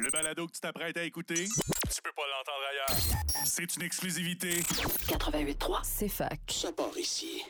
[0.00, 3.44] Le balado que tu t'apprêtes à écouter, tu peux pas l'entendre ailleurs.
[3.44, 4.60] C'est une exclusivité.
[4.60, 6.40] 88.3, c'est fac.
[6.48, 7.42] Ça part ici.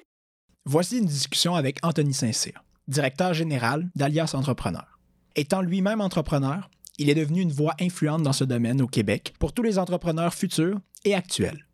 [0.64, 4.98] Voici une discussion avec Anthony Saint-Cyr, directeur général d'Alias Entrepreneur.
[5.36, 6.68] Étant lui-même entrepreneur,
[6.98, 10.34] il est devenu une voix influente dans ce domaine au Québec pour tous les entrepreneurs
[10.34, 11.66] futurs et actuels.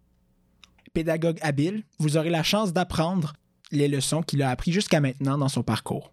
[0.93, 3.35] Pédagogue habile, vous aurez la chance d'apprendre
[3.71, 6.13] les leçons qu'il a apprises jusqu'à maintenant dans son parcours.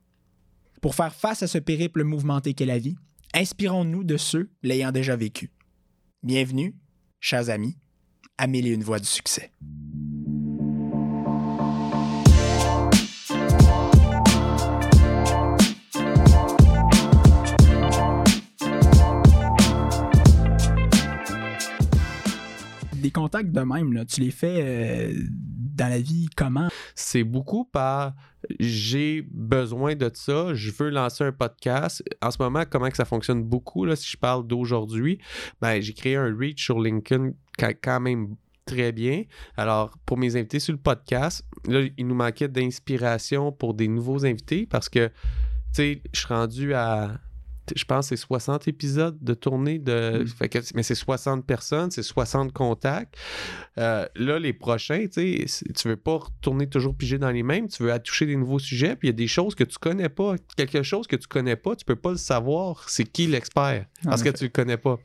[0.82, 2.96] Pour faire face à ce périple mouvementé qu'est la vie,
[3.36, 5.52] inspirons-nous de ceux l'ayant déjà vécu.
[6.24, 6.74] Bienvenue,
[7.20, 7.78] chers amis,
[8.38, 9.52] à Mille une voix du succès.
[22.94, 25.14] Des contacts de même, tu les fais euh,
[25.76, 26.70] dans la vie comment?
[26.96, 28.14] c'est beaucoup par
[28.60, 32.04] j'ai besoin de ça, je veux lancer un podcast.
[32.22, 35.20] En ce moment, comment que ça fonctionne beaucoup, si je parle d'aujourd'hui,
[35.62, 38.36] ben, j'ai créé un reach sur LinkedIn quand quand même
[38.66, 39.24] très bien.
[39.58, 44.26] Alors, pour mes invités sur le podcast, là, il nous manquait d'inspiration pour des nouveaux
[44.26, 45.14] invités parce que, tu
[45.74, 47.20] sais, je suis rendu à
[47.76, 50.24] je pense que c'est 60 épisodes de tournée de.
[50.24, 50.28] Mm.
[50.28, 53.16] fait que- mais c'est 60 personnes, c'est 60 contacts.
[53.78, 57.84] Euh, là, les prochains, tu tu veux pas retourner toujours piger dans les mêmes, tu
[57.84, 60.36] veux toucher des nouveaux sujets, puis il y a des choses que tu connais pas.
[60.58, 62.88] Quelque chose que tu connais pas, tu peux pas le savoir.
[62.90, 63.86] C'est qui l'expert?
[64.04, 64.98] Parce que tu le connais pas.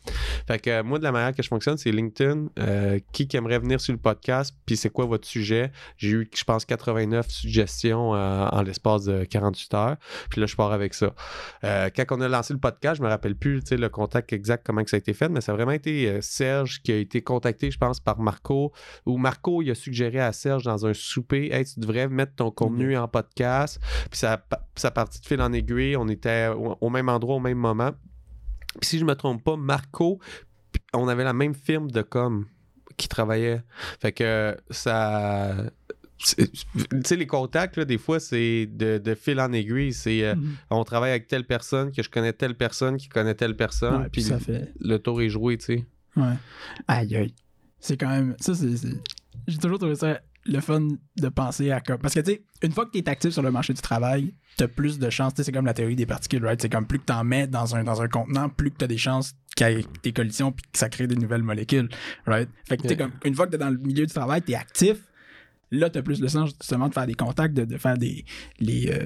[0.47, 2.47] Fait que euh, moi, de la manière que je fonctionne, c'est LinkedIn.
[2.59, 5.71] euh, qui qui aimerait venir sur le podcast, puis c'est quoi votre sujet?
[5.97, 9.97] J'ai eu, je pense, 89 suggestions euh, en l'espace de 48 heures.
[10.31, 11.15] Puis là, je pars avec ça.
[11.63, 14.91] Quand on a lancé le podcast, je me rappelle plus le contact exact, comment que
[14.91, 17.71] ça a été fait, mais ça a vraiment été euh, Serge qui a été contacté,
[17.71, 18.73] je pense, par Marco,
[19.07, 22.51] ou Marco, il a suggéré à Serge dans un souper, hey, tu devrais mettre ton
[22.51, 23.81] contenu en podcast.
[24.11, 24.45] Puis ça,
[24.77, 27.59] ça a parti de fil en aiguille, on était au, au même endroit au même
[27.59, 27.93] moment.
[28.81, 30.21] Puis si je me trompe pas, Marco,
[30.93, 32.47] on avait la même firme de com
[32.97, 33.63] qui travaillait.
[34.01, 35.55] Fait que ça.
[36.23, 36.47] Tu
[37.05, 39.93] sais, les contacts, là, des fois, c'est de, de fil en aiguille.
[39.93, 40.55] C'est euh, Mhm.
[40.71, 44.03] on travaille avec telle personne, que je connais telle personne, qui connaît telle personne.
[44.03, 44.73] Ouais, puis ça fait.
[44.81, 45.87] le tour est joué, tu sais.
[46.17, 46.35] Ouais.
[46.89, 47.35] Aïe, aïe.
[47.79, 48.35] C'est quand même.
[48.41, 48.77] Ça, c'est.
[48.77, 48.89] c'est-
[49.47, 50.81] J'ai toujours trouvé ça le fun
[51.17, 51.99] de penser à comme.
[51.99, 54.35] Parce que, tu sais, une fois que tu es actif sur le marché du travail,
[54.59, 55.33] tu as plus de chances.
[55.35, 56.61] Tu sais, c'est comme la théorie des particules, right?
[56.61, 58.85] C'est comme plus que tu en mets dans un, dans un contenant, plus que tu
[58.85, 61.89] as des chances qu'il y ait des collisions puis que ça crée des nouvelles molécules,
[62.27, 62.49] right?
[62.69, 63.05] Fait que, tu sais, Yeah.
[63.09, 64.97] comme une fois que tu es dans le milieu du travail, tu es actif.
[65.71, 68.25] Là, tu as plus le sens justement de faire des contacts, de, de faire des.
[68.59, 69.05] Les, euh,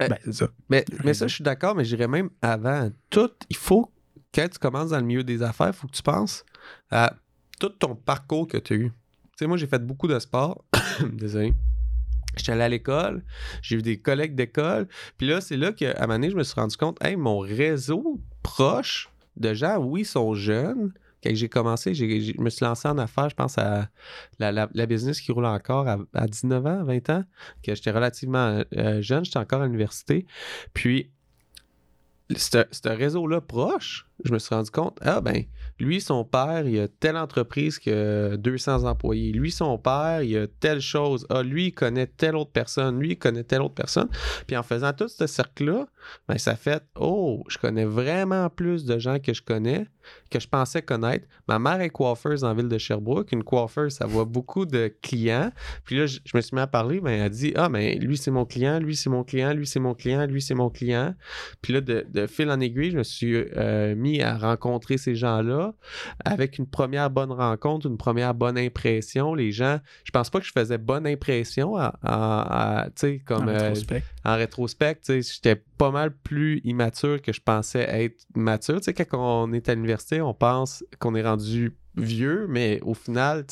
[0.00, 0.48] Euh, ben, c'est ça.
[0.68, 2.90] Mais, mais ça, je suis d'accord, mais je dirais même avant.
[3.10, 3.92] Tout, il faut,
[4.34, 6.44] quand tu commences dans le milieu des affaires, il faut que tu penses
[6.90, 7.14] à
[7.58, 8.90] tout ton parcours que tu as eu.
[8.90, 8.92] Tu
[9.38, 10.64] sais, moi, j'ai fait beaucoup de sport.
[11.12, 11.54] Désolé.
[12.36, 13.24] J'étais allé à l'école,
[13.60, 14.86] j'ai eu des collègues d'école.
[15.18, 17.40] Puis là, c'est là qu'à un moment donné, je me suis rendu compte, hey, mon
[17.40, 20.92] réseau proche de gens, oui, ils sont jeunes.
[21.22, 23.88] Quand j'ai commencé, je me suis lancé en affaires, je pense à
[24.38, 27.24] la, la- business qui roule encore à, à 19 ans, 20 ans,
[27.62, 30.26] que j'étais relativement euh, jeune, j'étais encore à l'université.
[30.72, 31.10] Puis,
[32.34, 35.44] ce réseau-là proche, je me suis rendu compte, ah ben,
[35.78, 39.32] lui, son père, il a telle entreprise qui a 200 employés.
[39.32, 41.26] Lui, son père, il a telle chose.
[41.30, 43.00] Ah, lui, il connaît telle autre personne.
[43.00, 44.08] Lui, il connaît telle autre personne.
[44.46, 45.86] Puis en faisant tout ce cercle-là,
[46.28, 49.86] ben, ça fait, oh, je connais vraiment plus de gens que je connais,
[50.30, 51.26] que je pensais connaître.
[51.48, 53.32] Ma mère est coiffeuse en ville de Sherbrooke.
[53.32, 55.50] Une coiffeuse, ça voit beaucoup de clients.
[55.84, 58.30] Puis là, je, me suis mis à parler, ben, elle dit, ah, ben, lui, c'est
[58.30, 61.14] mon client, lui, c'est mon client, lui, c'est mon client, lui, c'est mon client.
[61.62, 65.14] Puis là, de, de fil en aiguille, je me suis euh, mis à rencontrer ces
[65.14, 65.74] gens-là
[66.24, 69.34] avec une première bonne rencontre, une première bonne impression.
[69.34, 73.18] Les gens, je pense pas que je faisais bonne impression à, à- à, tu sais,
[73.24, 74.02] comme En euh, rétrospect.
[74.24, 74.34] en
[75.22, 78.80] j'étais pas mal plus immature que je pensais être mature.
[79.08, 83.44] Quand on est à l'université, on pense qu'on est rendu vieux, mais au final,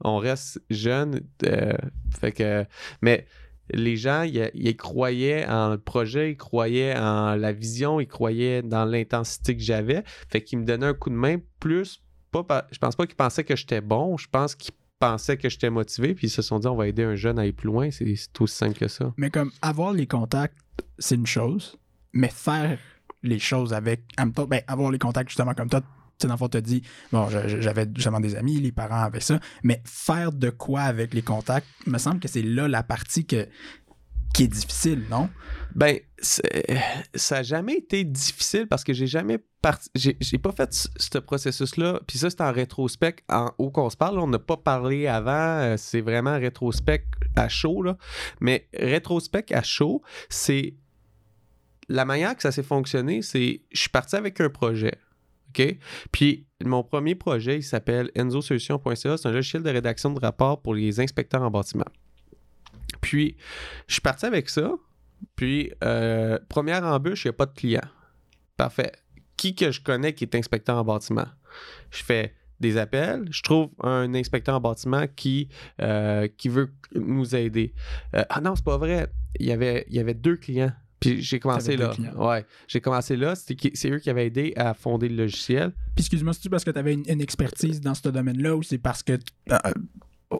[0.00, 1.20] on reste jeune.
[1.44, 1.72] euh,
[2.18, 2.64] fait que,
[3.02, 3.26] mais
[3.72, 8.84] les gens, ils, croyaient en le projet, ils croyaient en la vision, ils croyaient dans
[8.84, 10.02] l'intensité que j'avais.
[10.28, 12.02] Fait qu'ils me donnaient un coup de main plus.
[12.30, 15.48] Pas par- je pense pas qu'ils pensaient que j'étais bon, je pense qu'ils pensaient que
[15.48, 17.66] j'étais motivé, puis ils se sont dit on va aider un jeune à aller plus
[17.66, 17.90] loin.
[17.90, 18.04] C'est
[18.38, 19.12] aussi simple que ça.
[19.16, 20.56] Mais comme avoir les contacts,
[20.98, 21.76] c'est une chose,
[22.12, 22.78] mais faire
[23.22, 24.02] les choses avec.
[24.48, 25.82] Ben, avoir les contacts justement comme toi,
[26.20, 26.82] tu sais, dans dit,
[27.12, 31.22] bon, j'avais justement des amis, les parents avaient ça, mais faire de quoi avec les
[31.22, 33.48] contacts, me semble que c'est là la partie que,
[34.34, 35.28] qui est difficile, non?
[35.74, 39.88] Ben, ça n'a jamais été difficile parce que j'ai jamais parti.
[39.94, 42.00] J'ai pas fait ce, ce processus-là.
[42.06, 44.18] Puis ça, c'est en rétrospect en haut qu'on se parle.
[44.18, 45.30] On n'a pas parlé avant.
[45.60, 47.04] euh, C'est vraiment rétrospect
[47.36, 47.82] à chaud.
[47.82, 47.96] Là.
[48.40, 50.74] Mais rétrospect à chaud, c'est.
[51.88, 53.62] La manière que ça s'est fonctionné, c'est.
[53.72, 54.94] Je suis parti avec un projet.
[56.12, 59.16] Puis mon premier projet, il s'appelle enzosolution.ca.
[59.16, 61.86] C'est un logiciel de rédaction de rapports pour les inspecteurs en bâtiment.
[63.00, 63.36] Puis,
[63.86, 64.72] je suis parti avec ça.
[65.36, 67.84] Puis, euh, première embûche, il n'y a pas de client.
[68.56, 68.92] Parfait.
[69.36, 71.26] Qui que je connais qui est inspecteur en bâtiment?
[71.90, 75.48] Je fais des appels, je trouve un inspecteur en bâtiment qui,
[75.80, 77.72] euh, qui veut nous aider.
[78.14, 79.10] Euh, ah non, c'est pas vrai.
[79.38, 80.72] Il y avait, il y avait deux clients.
[81.00, 81.92] Puis j'ai commencé là.
[82.16, 83.34] Ouais, j'ai commencé là.
[83.34, 85.70] C'est eux qui avaient aidé à fonder le logiciel.
[85.94, 88.78] Puis excuse-moi, c'est-tu parce que tu avais une, une expertise dans ce domaine-là ou c'est
[88.78, 89.12] parce que.
[89.14, 89.72] euh, euh,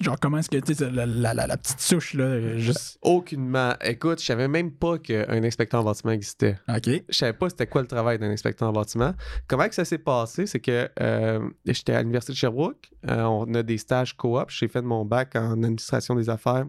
[0.02, 2.98] genre, comment est-ce que, tu sais, la, la- la- la petite souche, là, euh, juste.
[3.02, 3.72] Aucunement.
[3.82, 6.58] Écoute, je savais même pas qu'un inspecteur en bâtiment existait.
[6.68, 6.88] OK.
[7.08, 9.14] Je savais pas c'était quoi le travail d'un inspecteur en bâtiment.
[9.48, 12.90] Comment que ça s'est passé, c'est que euh, j'étais à l'Université de Sherbrooke.
[13.08, 14.44] Euh, on a des stages coop.
[14.50, 16.66] J'ai fait mon bac en administration des affaires,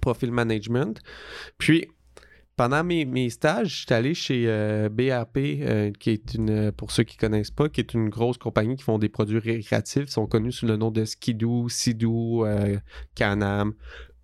[0.00, 1.00] profil management.
[1.56, 1.88] Puis,
[2.58, 7.04] pendant mes, mes stages, j'étais allé chez euh, BRP, euh, qui est une, pour ceux
[7.04, 10.04] qui connaissent pas, qui est une grosse compagnie qui font des produits récréatifs.
[10.08, 12.76] Ils sont connus sous le nom de Skidoo, Sidoo, euh,
[13.14, 13.72] Canam.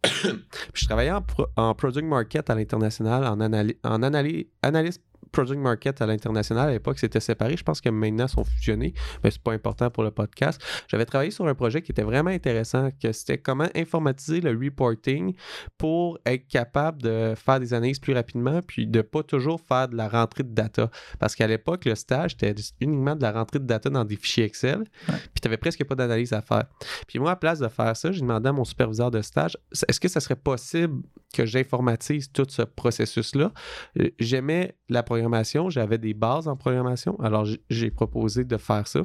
[0.75, 5.01] Je travaillais en, pro- en Product Market à l'international, en, anali- en analyste
[5.35, 6.69] Product Market à l'international.
[6.69, 7.57] À l'époque, c'était séparé.
[7.57, 10.63] Je pense que maintenant, ils sont fusionnés, mais c'est pas important pour le podcast.
[10.89, 15.35] J'avais travaillé sur un projet qui était vraiment intéressant, que c'était comment informatiser le reporting
[15.77, 19.97] pour être capable de faire des analyses plus rapidement, puis de pas toujours faire de
[19.97, 20.91] la rentrée de data.
[21.19, 24.45] Parce qu'à l'époque, le stage, c'était uniquement de la rentrée de data dans des fichiers
[24.45, 25.15] Excel, Ouais.
[25.33, 26.65] puis tu n'avais presque pas d'analyse à faire.
[27.09, 29.57] Puis moi, à place de faire ça, j'ai demandé à mon superviseur de stage,
[29.89, 31.03] est-ce que ça serait possible
[31.35, 33.53] que j'informatise tout ce processus-là?
[34.01, 39.03] Euh, J'aimais la programmation, j'avais des bases en programmation, alors j'ai proposé de faire ça.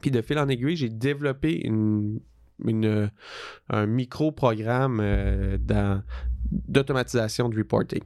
[0.00, 2.18] Puis de fil en aiguille, j'ai développé un
[3.86, 5.58] micro-programme euh,
[6.50, 8.02] d'automatisation de reporting.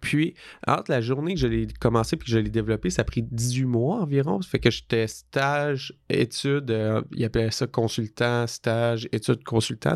[0.00, 0.34] Puis,
[0.66, 3.22] entre la journée que je l'ai commencé puis que je l'ai développé, ça a pris
[3.22, 4.40] 18 mois environ.
[4.42, 9.94] Ça fait que j'étais stage, études, euh, ils appelaient ça consultant, stage, études, consultant.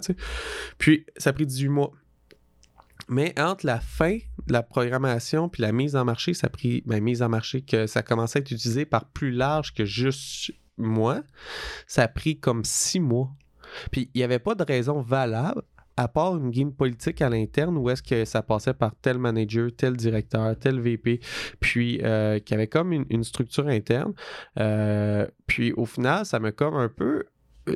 [0.78, 1.92] Puis, ça a pris 18 mois.
[3.08, 6.82] Mais entre la fin de la programmation puis la mise en marché, ça a pris,
[6.86, 10.52] ben, mise en marché, que ça commençait à être utilisé par plus large que juste
[10.76, 11.22] moi,
[11.86, 13.30] ça a pris comme six mois.
[13.90, 15.62] Puis il n'y avait pas de raison valable,
[15.96, 19.68] à part une game politique à l'interne où est-ce que ça passait par tel manager,
[19.76, 21.20] tel directeur, tel VP,
[21.58, 24.12] puis euh, qu'il y avait comme une, structure interne.
[24.60, 27.24] Euh, puis au final, ça m'a comme un peu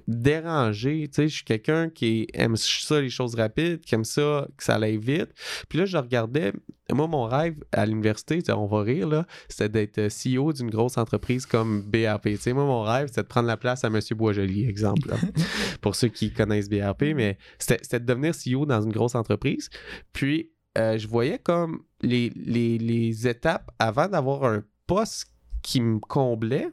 [0.09, 1.09] dérangé.
[1.09, 4.65] Tu sais, je suis quelqu'un qui aime ça, les choses rapides, qui aime ça, que
[4.65, 5.31] ça aille vite.
[5.69, 6.53] Puis là, je regardais,
[6.91, 10.53] moi, mon rêve à l'université, tu sais, on va rire, là, c'était d'être euh, CEO
[10.53, 12.31] d'une grosse entreprise comme BRP.
[12.31, 14.01] Tu sais, moi, mon rêve, c'était de prendre la place à M.
[14.13, 15.17] Boisjoli, exemple, là,
[15.81, 19.71] pour ceux qui connaissent BRP, mais c'était c'était de devenir CEO dans une grosse entreprise.
[20.13, 25.29] Puis, euh, je voyais comme les, les, les étapes avant d'avoir un poste
[25.63, 26.69] qui me comblait.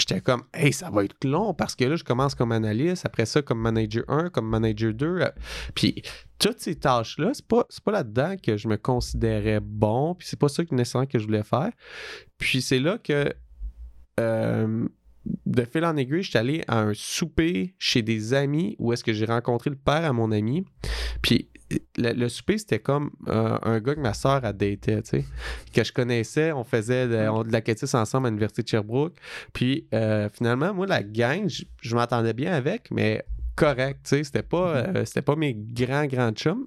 [0.00, 3.26] J'étais comme, hey, ça va être long parce que là, je commence comme analyste, après
[3.26, 5.06] ça, comme manager 1, comme manager 2.
[5.06, 5.28] euh,
[5.74, 6.02] Puis,
[6.38, 10.48] toutes ces tâches-là, c'est pas, pas là-dedans que je me considérais bon, puis c'est pas
[10.48, 11.70] ça que nécessairement que je voulais faire.
[12.38, 13.32] Puis, c'est là que,
[14.18, 14.88] euh,
[15.46, 19.04] de fil en aiguille, je suis allé à un souper chez des amis où est-ce
[19.04, 20.64] que j'ai rencontré le père à mon ami.
[21.22, 21.50] Puis
[21.96, 25.24] le, le souper, c'était comme euh, un gars que ma soeur a daté, tu sais,
[25.72, 26.52] que je connaissais.
[26.52, 29.14] On faisait de, on- de la quêtise ensemble à l'Université de Sherbrooke.
[29.52, 33.24] Puis euh, finalement, moi, la gang, je, je m'entendais bien avec, mais
[33.56, 36.66] correct, tu sais, c'était pas, euh, c'était pas mes grands, grands chums.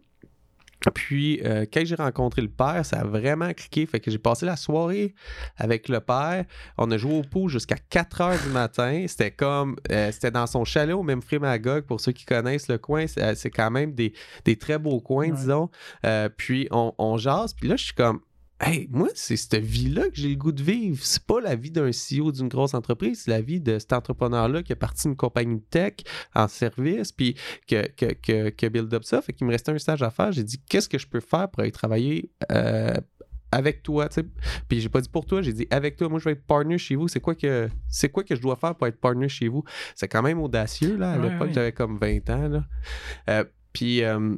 [0.94, 3.86] Puis, euh, quand j'ai rencontré le père, ça a vraiment cliqué.
[3.86, 5.14] Fait que j'ai passé la soirée
[5.58, 6.46] avec le père.
[6.78, 9.06] On a joué au pot jusqu'à 4 heures du matin.
[9.08, 11.86] C'était comme, euh, c'était dans son chalet au même Magog.
[11.86, 14.14] Pour ceux qui connaissent le coin, c'est euh, c'est quand même des,
[14.46, 15.32] des très beaux coins, Ouais.
[15.32, 15.70] disons.
[16.06, 17.54] Euh, puis, on, on jase.
[17.54, 18.20] Puis là, je suis comme,
[18.66, 21.00] hey, moi, c'est cette vie-là que j'ai le goût de vivre.
[21.04, 24.64] C'est pas la vie d'un CEO d'une grosse entreprise, c'est la vie de cet entrepreneur-là
[24.64, 25.94] qui a parti d'une compagnie tech
[26.36, 27.36] en service, puis
[27.68, 29.22] que, que, que, que build up ça.
[29.22, 30.32] Fait qu'il me restait un stage à faire.
[30.32, 32.94] J'ai dit, qu'est-ce que je peux faire pour aller travailler euh,
[33.52, 34.26] avec toi, tu sais?
[34.68, 36.78] Puis j'ai pas dit pour toi, j'ai dit avec toi, moi je vais être partner
[36.80, 37.08] chez vous.
[37.08, 39.64] C'est quoi que c'est quoi que je dois faire pour être partner chez vous?
[39.96, 41.12] C'est quand même audacieux, là.
[41.12, 41.54] À Ouais, l'époque, ouais.
[41.54, 42.64] j'avais comme 20 ans, là.
[43.30, 44.36] Euh, puis euh,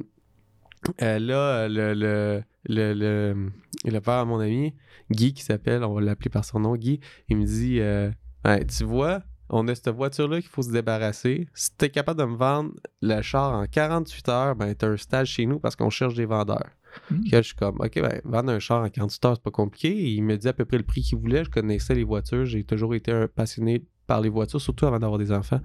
[1.02, 3.50] euh, là, le, le, le, le,
[3.90, 4.74] le père à mon ami,
[5.10, 8.10] Guy, qui s'appelle, on va l'appeler par son nom, Guy, il me dit euh,
[8.44, 11.48] Tu vois, on a cette voiture-là qu'il faut se débarrasser.
[11.54, 14.88] Si tu es capable de me vendre le char en 48 heures, ben, tu as
[14.88, 16.70] un stage chez nous parce qu'on cherche des vendeurs.
[17.10, 17.16] Mm.
[17.30, 20.12] Là, je suis comme, OK, ben, vendre un char en 48 heures, c'est pas compliqué.
[20.12, 21.44] Il me dit à peu près le prix qu'il voulait.
[21.44, 22.44] Je connaissais les voitures.
[22.44, 25.60] J'ai toujours été un passionné par les voitures, surtout avant d'avoir des enfants.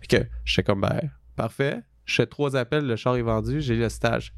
[0.00, 1.00] Fait que je suis comme, ben,
[1.36, 1.82] parfait.
[2.04, 4.34] Je fais trois appels, le char est vendu, j'ai le stage.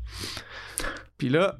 [1.17, 1.59] Puis là,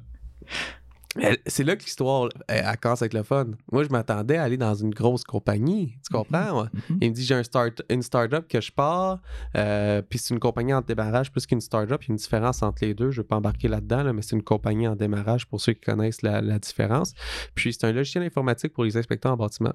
[1.45, 3.47] C'est là que l'histoire elle, avec le fun.
[3.71, 5.97] Moi, je m'attendais à aller dans une grosse compagnie.
[6.05, 6.61] Tu comprends?
[6.63, 6.67] ouais?
[6.89, 6.97] Mhm.
[7.01, 9.19] Il me dit j'ai un start, une start-up que je pars,
[9.55, 12.03] euh, puis c'est une compagnie en démarrage plus qu'une start-up.
[12.03, 13.11] Il y a une différence entre les deux.
[13.11, 15.73] Je ne veux pas embarquer là-dedans, là, mais c'est une compagnie en démarrage pour ceux
[15.73, 17.13] qui connaissent la, la différence.
[17.55, 19.73] Puis c'est un logiciel informatique pour les inspecteurs en bâtiment.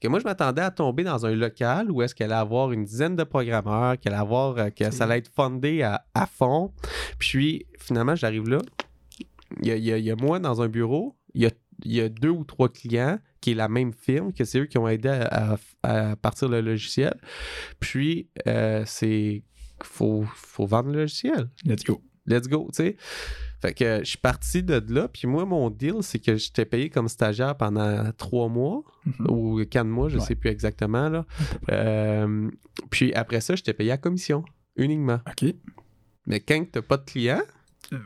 [0.00, 2.84] Que moi, je m'attendais à tomber dans un local où est-ce qu'elle allait avoir une
[2.84, 6.72] dizaine de programmeurs, qu'elle allait avoir, euh, que ça allait être fondé à, à fond.
[7.18, 8.58] Puis finalement, j'arrive là.
[9.62, 11.16] Il y, a, il y a- il y a moi dans un bureau.
[11.34, 11.50] Il y a,
[11.84, 14.66] il y a deux ou trois clients qui est la même firme, que c'est eux
[14.66, 17.14] qui ont aidé à, à- à partir le logiciel.
[17.80, 19.42] Puis, euh, c'est.
[19.82, 21.50] Faut, faut vendre le logiciel.
[21.64, 22.00] Let's go.
[22.26, 22.96] Let's go, tu sais.
[23.60, 25.06] Fait que je suis parti de là.
[25.08, 29.26] Puis moi, mon deal, c'est que j'étais payé comme stagiaire pendant trois mois Mhm.
[29.30, 30.24] ou quatre mois, je Ouais.
[30.24, 31.08] sais plus exactement.
[31.08, 31.24] Là.
[31.70, 32.50] Euh,
[32.90, 34.44] puis après ça, j'étais payé à commission
[34.76, 35.20] uniquement.
[35.28, 35.54] OK.
[36.26, 37.44] Mais quand tu n'as pas de clients, Euh,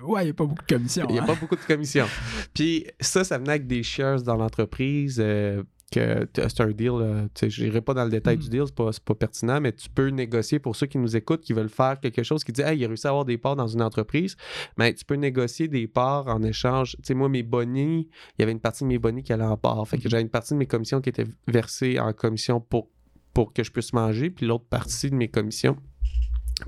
[0.04, 1.06] ouais, il n'y a pas beaucoup de commissions.
[1.08, 1.26] il n'y a hein.
[1.26, 2.06] pas beaucoup de commissions.
[2.54, 5.18] Puis ça, ça venait avec des shares dans l'entreprise.
[5.20, 8.40] euh, que c'est un deal, euh, je n'irai pas dans le détail Mm.
[8.42, 11.40] du deal, c'est pas, pas pertinent, mais tu peux négocier pour ceux qui nous écoutent,
[11.40, 13.56] qui veulent faire quelque chose, qui disent Hey, il a réussi à avoir des parts
[13.56, 14.36] dans une entreprise,
[14.78, 16.92] mais tu peux négocier des parts en échange.
[16.98, 18.08] Tu sais, moi, mes bonnies,
[18.38, 19.84] il y avait une partie de mes bonnies qui allait en part.
[19.88, 20.10] Fait que Mhm.
[20.10, 22.88] j'avais une partie de mes commissions qui était versée en commission pour,
[23.34, 25.76] pour que je puisse manger, puis l'autre partie de mes commissions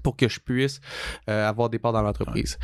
[0.02, 0.80] pour que je puisse
[1.28, 2.58] euh, avoir des parts dans l'entreprise.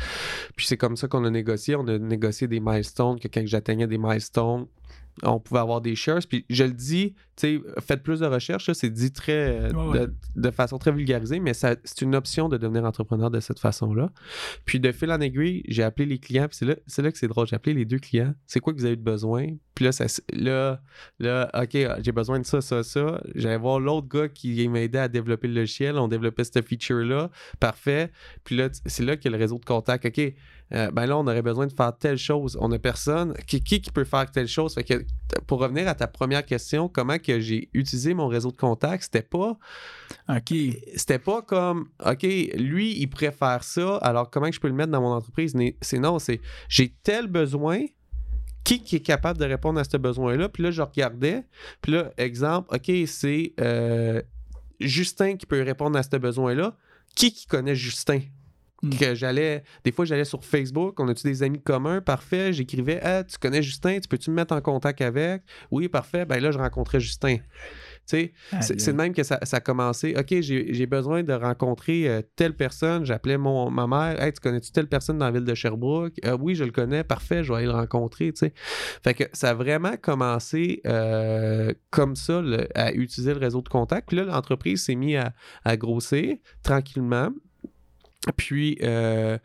[0.55, 1.75] Puis c'est comme ça qu'on a négocié.
[1.75, 4.67] On a négocié des milestones, que quand j'atteignais des milestones,
[5.23, 6.21] on pouvait avoir des shares.
[6.27, 10.07] Puis je le dis, sais, faites plus de recherches, c'est dit très, euh, Ouais, ouais.
[10.07, 14.11] De, de façon très vulgarisée, mais c'est une option de devenir entrepreneur de cette façon-là.
[14.65, 17.27] Puis de fil en aiguille, j'ai appelé les clients, puis c'est là, là que c'est
[17.27, 17.47] drôle.
[17.47, 18.33] J'ai appelé les deux clients.
[18.45, 19.47] C'est quoi que vous avez besoin?
[19.75, 20.81] Puis là, ça, là,
[21.19, 23.21] là, OK, j'ai besoin de ça, ça, ça.
[23.35, 25.97] J'allais voir l'autre gars qui m'a aidé à développer le logiciel.
[25.97, 27.29] On développait cette feature-là.
[27.59, 28.11] Parfait.
[28.43, 30.05] Puis là, c'est là qu'il y a le réseau de contacts.
[30.05, 30.33] OK,
[30.73, 32.57] euh, ben là, on aurait besoin de faire telle chose.
[32.59, 33.33] On a personne.
[33.47, 34.73] Qui, qui, qui peut faire telle chose?
[34.73, 35.05] Fait que,
[35.47, 39.21] pour revenir à ta première question, comment que j'ai utilisé mon réseau de contacts, c'était
[39.21, 39.57] pas
[40.29, 40.53] OK.
[40.95, 44.91] c'était pas comme OK, lui, il préfère ça, alors comment que je peux le mettre
[44.91, 45.55] dans mon entreprise?
[45.81, 47.85] C'est non, c'est j'ai tel besoin,
[48.63, 50.49] qui, qui est capable de répondre à ce besoin-là?
[50.49, 51.43] Puis là, je regardais,
[51.81, 54.21] puis là, exemple, OK, c'est euh,
[54.79, 56.75] Justin qui peut répondre à ce besoin-là.
[57.15, 58.21] Qui qui connaît Justin?
[58.81, 58.89] Hmm.
[58.91, 61.99] Que j'allais, des fois, j'allais sur Facebook, on a-tu des amis communs?
[61.99, 62.53] Parfait.
[62.53, 65.41] J'écrivais, ah, tu connais Justin, tu peux-tu me mettre en contact avec?
[65.69, 66.25] Oui, parfait.
[66.25, 67.37] Ben là, je rencontrais Justin.
[67.37, 67.41] Tu
[68.05, 68.33] sais,
[68.79, 70.15] c'est même que ça, ça a commencé.
[70.17, 73.05] OK, j'ai besoin de rencontrer euh, telle personne.
[73.05, 74.19] J'appelais mon ma mère.
[74.19, 76.13] Hey, tu connais-tu telle personne dans la ville de Sherbrooke?
[76.25, 77.03] Euh, oui, je le connais.
[77.03, 78.31] Parfait, je vais aller le rencontrer.
[78.31, 78.53] Tu sais.
[79.03, 83.69] Fait que ça a vraiment commencé euh, comme ça le- à utiliser le réseau de
[83.69, 84.07] contacts.
[84.07, 85.33] Puis là, l'entreprise s'est mise à,
[85.63, 87.29] à grossir tranquillement.
[88.35, 89.37] Puis, euh,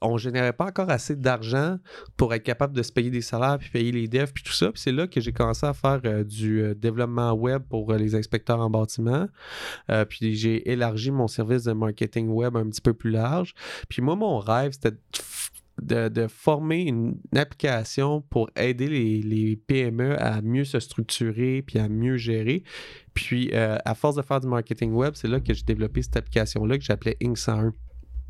[0.00, 1.78] on générait pas encore assez d'argent
[2.16, 4.70] pour être capable de se payer des salaires, puis payer les devs, puis tout ça.
[4.70, 8.14] Puis c'est là que j'ai commencé à faire euh, du euh, développement web pour les
[8.14, 9.26] inspecteurs en bâtiment.
[10.08, 13.54] Puis j'ai élargi mon service de marketing web un petit peu plus large.
[13.88, 14.96] Puis moi, mon rêve, c'était de
[16.08, 21.88] de, former une application pour aider les, les PME à mieux se structurer puis à
[21.88, 22.64] mieux gérer.
[23.14, 26.76] Puis, à force de faire du marketing web, c'est là que j'ai développé cette application-là
[26.76, 27.38] que j'appelais Inc.
[27.38, 27.72] 101.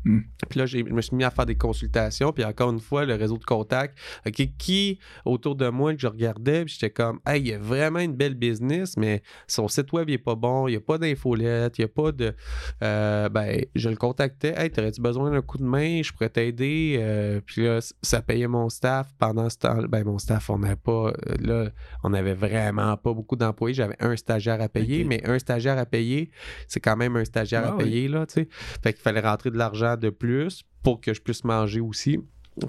[0.03, 0.19] Hmm.
[0.49, 2.31] Puis là, je me suis mis à faire des consultations.
[2.33, 3.97] Puis encore une fois, le réseau de contacts.
[4.27, 7.59] OK, qui autour de moi que je regardais, puis j'étais comme, hey, il y a
[7.59, 10.81] vraiment une belle business, mais son site web, il est pas bon, il n'y a
[10.81, 12.33] pas d'infolette, il n'y a pas de.
[12.83, 16.95] Euh, ben, je le contactais, hey, t'aurais-tu besoin d'un coup de main, je pourrais t'aider.
[16.99, 19.77] Euh, puis là, ça payait mon staff pendant ce temps.
[19.87, 20.91] Ben, mon staff, on n'avait pas.
[21.09, 21.69] euh, Là,
[22.03, 23.73] on n'avait vraiment pas beaucoup d'employés.
[23.73, 26.31] J'avais un stagiaire à payer, mais un stagiaire à payer,
[26.67, 27.83] c'est quand même un stagiaire à Ah oui.
[27.83, 28.47] payer, là, tu sais.
[28.83, 32.19] Fait qu'il fallait rentrer de l'argent de plus pour que je puisse manger aussi.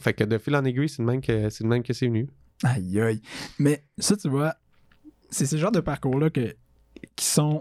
[0.00, 2.06] Fait que de fil en aiguille, c'est le même que c'est le même que c'est
[2.06, 2.28] venu.
[2.62, 3.20] Aïe, aïe.
[3.58, 4.54] Mais ça, tu vois,
[5.30, 6.54] c'est ce genre de parcours-là que,
[7.16, 7.60] qui sont.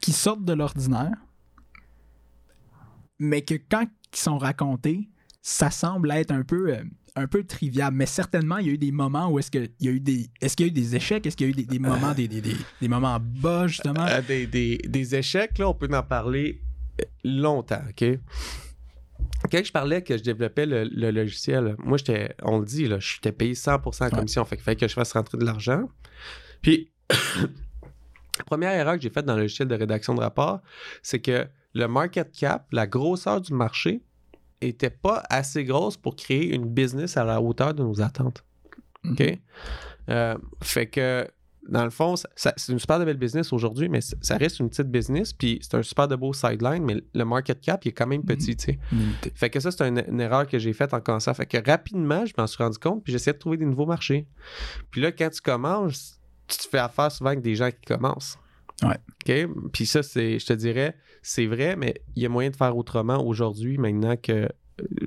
[0.00, 1.12] qui sortent de l'ordinaire,
[3.18, 5.08] mais que quand ils sont racontés,
[5.42, 6.74] ça semble être un peu.
[6.74, 6.82] euh,
[7.16, 9.88] un peu trivial, mais certainement il y a eu des moments où est-ce qu'il y
[9.88, 11.56] a eu des est-ce qu'il y a eu des échecs, est-ce qu'il y a eu
[11.56, 14.06] des, des moments des, des, des, des moments bas justement?
[14.06, 16.62] Euh, des, des- des échecs, là, on peut en parler
[17.24, 18.04] longtemps, OK?
[19.50, 22.98] Quand je parlais que je développais le, le logiciel, moi, j'étais, on le dit, là,
[22.98, 24.44] j'étais payé 100% en commission.
[24.44, 25.88] Fait qu'il fallait que je fasse rentrer de l'argent.
[26.62, 30.60] Puis, la première erreur que j'ai faite dans le logiciel de rédaction de rapport,
[31.02, 34.02] c'est que le market cap, la grosseur du marché,
[34.60, 38.44] était pas assez grosse pour créer une business à la hauteur de nos attentes.
[39.08, 39.22] OK?
[40.10, 41.26] Euh, fait que
[41.70, 44.88] dans le fond, c'est une super de belle business aujourd'hui, mais ça reste une petite
[44.88, 48.06] business, puis c'est un super de beau sideline, mais le market cap, il est quand
[48.06, 48.78] même petit, tu sais.
[49.34, 51.32] Fait que ça, c'est une, une erreur que j'ai faite en commençant.
[51.32, 54.26] Fait que rapidement, je m'en suis rendu compte, puis j'essayais de trouver des nouveaux marchés.
[54.90, 58.36] Puis là, quand tu commences, tu te fais affaire souvent avec des gens qui commencent.
[58.82, 58.98] Ouais.
[59.22, 59.70] OK?
[59.72, 62.76] Puis ça, c'est, je te dirais, c'est vrai, mais il y a moyen de faire
[62.76, 64.48] autrement aujourd'hui, maintenant que euh,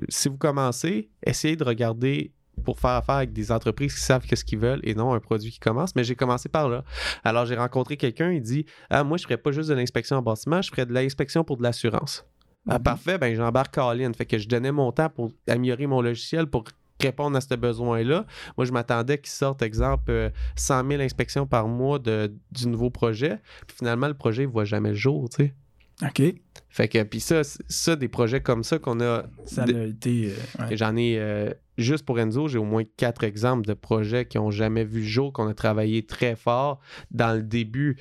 [0.08, 2.32] si vous commencez, essayez de regarder
[2.64, 5.50] pour faire affaire avec des entreprises qui savent qu'est-ce qu'ils veulent et non un produit
[5.52, 5.94] qui commence.
[5.94, 6.82] Mais j'ai commencé par là.
[7.22, 10.22] Alors, j'ai rencontré quelqu'un, il dit Ah, moi, je ferais pas juste de l'inspection en
[10.22, 12.24] bâtiment, je ferais de l'inspection pour de l'assurance.
[12.68, 12.82] Ah, Mhm.
[12.82, 14.12] parfait, ben j'embarque Colin.
[14.14, 16.64] Fait que je donnais mon temps pour améliorer mon logiciel pour
[17.02, 18.24] répondre à ce besoin-là.
[18.56, 22.88] Moi, je m'attendais qu'il sorte, exemple, euh, 100 000 inspections par mois de, du nouveau
[22.88, 23.38] projet.
[23.66, 25.54] Puis finalement, le projet ne voit jamais le jour, tu sais.
[26.02, 26.22] OK.
[26.70, 30.32] Fait que, puis ça, ça, des projets comme ça qu'on a Ça a été.
[30.32, 30.76] euh, ouais.
[30.76, 34.50] J'en ai, euh, juste pour Enzo, j'ai au moins quatre exemples de projets qui n'ont
[34.50, 37.96] jamais vu le jour, qu'on a travaillé très fort dans le début.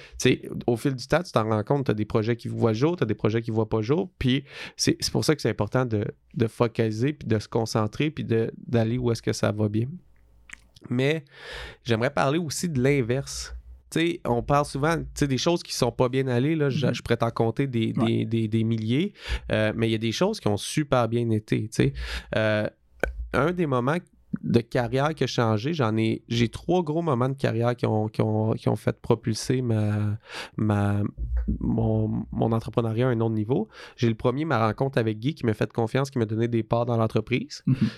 [0.67, 2.77] Au fil du temps, tu t'en rends compte, tu as des projets qui voient le
[2.77, 4.09] jour, tu as des projets qui ne voient pas jour.
[4.19, 4.43] Puis
[4.77, 8.97] c'est pour ça que c'est important de, de focaliser, puis de se concentrer, puis d'aller
[8.97, 9.87] où est-ce que ça va bien.
[10.89, 11.23] Mais
[11.83, 13.55] j'aimerais parler aussi de l'inverse.
[13.89, 16.55] Tu sais, on parle souvent des choses qui sont pas bien allées.
[16.55, 16.93] Là, je, Mhm.
[16.95, 18.05] je pourrais t'en compter des, Ouais.
[18.05, 19.13] des, des- des milliers,
[19.51, 21.69] euh, mais il y a des choses qui ont super bien été.
[22.35, 22.67] Euh,
[23.33, 23.97] un des moments
[24.41, 28.75] de carrière qui a changé, j'en ai j'ai trois gros moments de carrière qui ont,
[28.75, 30.17] fait propulser ma,
[30.57, 33.67] mon entrepreneuriat à un autre niveau.
[33.95, 36.63] J'ai le premier, ma rencontre avec Guy, qui m'a fait confiance, qui m'a donné des
[36.63, 37.63] parts dans l'entreprise.
[37.67, 37.89] Mhm.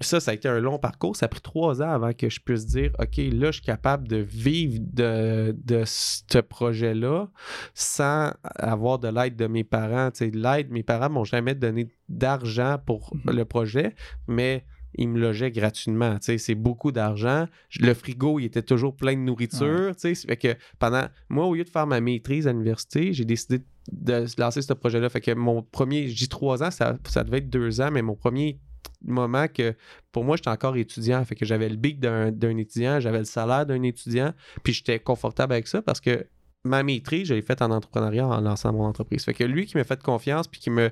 [0.00, 1.16] Ça, ça a été un long parcours.
[1.16, 4.06] Ça a pris trois ans avant que je puisse dire OK, là, je suis capable
[4.08, 7.28] de vivre de, de ce projet-là
[7.74, 10.10] sans avoir de l'aide de mes parents.
[10.10, 13.34] Tu sais, l'aide, mes parents m'ont jamais donné d'argent pour Mhm.
[13.36, 13.94] le projet,
[14.28, 14.64] mais
[14.98, 16.14] ils me logeaient gratuitement.
[16.18, 17.46] Tu sais, c'est beaucoup d'argent.
[17.80, 19.90] Le frigo, il était toujours plein de nourriture.
[19.96, 21.04] Tu sais, ça fait que pendant.
[21.28, 23.62] Moi, au lieu de faire ma maîtrise à l'université, j'ai décidé
[23.92, 25.08] de lancer ce projet-là.
[25.10, 28.14] Fait que mon premier, dis trois ans, ça, ça devait être deux ans, mais mon
[28.16, 28.58] premier
[29.04, 29.74] moment que
[30.12, 33.66] pour moi j'étais encore étudiant fait que j'avais le bic d'un étudiant j'avais le salaire
[33.66, 36.26] d'un étudiant puis j'étais confortable avec ça parce que
[36.66, 39.24] ma maîtrise je l'ai faite en entrepreneuriat en lançant mon entreprise.
[39.24, 40.90] Fait que lui qui m'a fait confiance puis qui me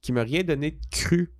[0.00, 1.34] qui m'a rien donné de cru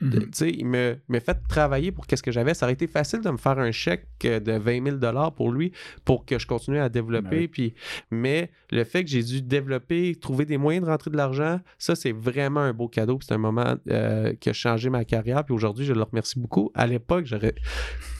[0.00, 0.30] Mhm.
[0.40, 2.54] il me, m'a fait travailler pour qu'est-ce que j'avais.
[2.54, 5.72] Ça aurait été facile de me faire un chèque euh, de 20 000 pour lui
[6.04, 7.40] pour que je continue à développer.
[7.40, 7.48] Ben.
[7.48, 7.74] Puis,
[8.10, 11.94] mais le fait que j'ai dû développer, trouver des moyens de rentrer de l'argent, ça,
[11.94, 13.18] c'est vraiment un beau cadeau.
[13.22, 15.44] C'est un moment euh, qui a changé ma carrière.
[15.44, 16.70] Puis aujourd'hui, je le remercie beaucoup.
[16.74, 17.54] À l'époque, j'aurais.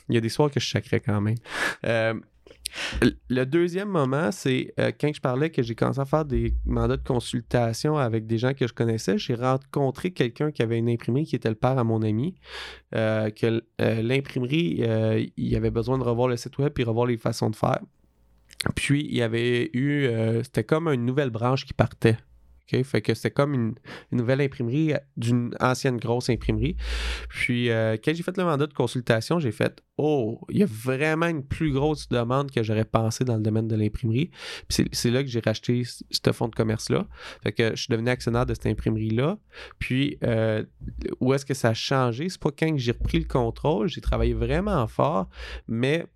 [0.08, 1.36] Il y a des soirs que je chacrais quand même.
[1.86, 2.14] Euh,
[3.28, 6.96] le deuxième moment, c'est euh, quand je parlais que j'ai commencé à faire des mandats
[6.96, 11.24] de consultation avec des gens que je connaissais, j'ai rencontré quelqu'un qui avait une imprimerie
[11.24, 12.34] qui était le père à mon ami,
[12.94, 14.82] euh, que euh, l'imprimerie,
[15.36, 17.80] il avait besoin de revoir le site web puis revoir les façons de faire.
[18.74, 20.08] Puis il y avait eu,
[20.42, 22.16] c'était comme une nouvelle branche qui partait.
[22.72, 22.82] OK?
[22.82, 23.74] Fait que c'était comme une,
[24.12, 26.76] nouvelle imprimerie d'une ancienne grosse imprimerie.
[27.28, 30.66] Puis euh, quand j'ai fait le mandat de consultation, j'ai fait Oh, il y a
[30.66, 34.30] vraiment une plus grosse demande que j'aurais pensé dans le domaine de l'imprimerie.
[34.68, 37.06] Puis c'est- là que j'ai racheté ce fonds de commerce-là.
[37.42, 39.38] Fait que je suis devenu actionnaire de cette imprimerie-là.
[39.78, 40.64] Puis euh,
[41.20, 42.28] où est-ce que ça a changé?
[42.28, 45.28] C'est pas quand j'ai repris le contrôle, j'ai travaillé vraiment fort,
[45.68, 46.06] mais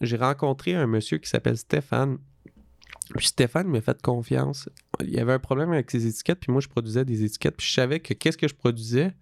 [0.00, 2.18] j'ai rencontré un monsieur qui s'appelle Stéphane.
[3.16, 4.68] Puis Stéphane m'a fait confiance.
[5.00, 7.66] Il y avait un problème avec ses étiquettes, puis moi je produisais des étiquettes, puis
[7.66, 9.12] je savais que qu'est-ce que je produisais,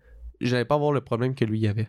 [0.41, 1.89] j'allais pas avoir le problème que lui y avait.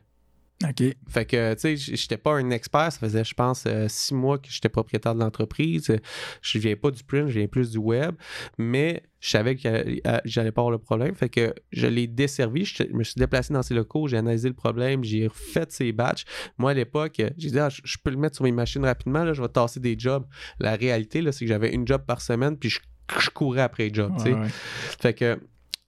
[0.63, 0.95] OK.
[1.09, 2.91] Fait que, tu sais, j'étais pas un expert.
[2.91, 5.93] Ça faisait, je pense, euh, six mois que j'étais propriétaire de l'entreprise.
[6.41, 8.15] Je viens pas du print, je viens plus du web.
[8.57, 11.15] Mais je savais que j'allais pas avoir le problème.
[11.15, 12.65] Fait que je l'ai desservi.
[12.65, 16.23] Je me suis déplacé dans ses locaux, j'ai analysé le problème, j'ai refait ses batchs.
[16.57, 19.23] Moi, à l'époque, j'ai dit, ah, je je peux le mettre sur mes machines rapidement,
[19.23, 20.25] là, je vais tasser des jobs.
[20.59, 22.79] La réalité, là, c'est que j'avais une job par semaine, puis je,
[23.19, 23.91] je courais après.
[23.91, 24.47] Ouais, ouais.
[24.99, 25.39] Fait que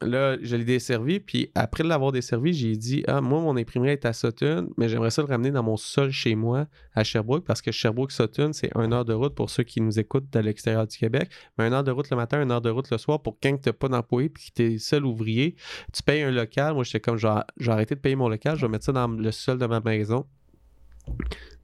[0.01, 4.05] là, je l'ai desservi, puis après l'avoir desservi, j'ai dit Ah, moi, mon imprimerie est
[4.05, 7.61] à Sutton, mais j'aimerais ça le ramener dans mon sol chez moi, à Sherbrooke, parce
[7.61, 10.97] que Sherbrooke-Sutton, c'est une heure de route pour ceux qui nous écoutent de l'extérieur du
[10.97, 13.37] Québec, mais une heure de route le matin, une heure de route le soir pour
[13.41, 15.55] quand tu n'as pas d'employé puis que tu es seul ouvrier.
[15.93, 16.73] Tu payes un local.
[16.73, 19.31] Moi, j'étais comme j'ai arrêté de payer mon local, je vais mettre ça dans le
[19.31, 20.25] sol de ma maison.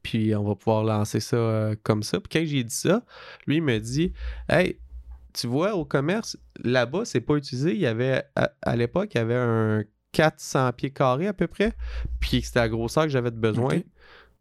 [0.04, 2.20] Puis on va pouvoir lancer ça euh, comme ça.
[2.20, 3.04] Puis quand j'ai dit ça,
[3.46, 4.14] lui, il me dit
[4.50, 4.78] Hey,
[5.34, 7.74] tu vois, au commerce, là-bas, c'est pas utilisé.
[7.74, 11.48] Il y avait, à, à l'époque, il y avait un 400 pieds carrés à peu
[11.48, 11.74] près.
[12.20, 13.82] Puis c'était la grosseur que j'avais de besoin.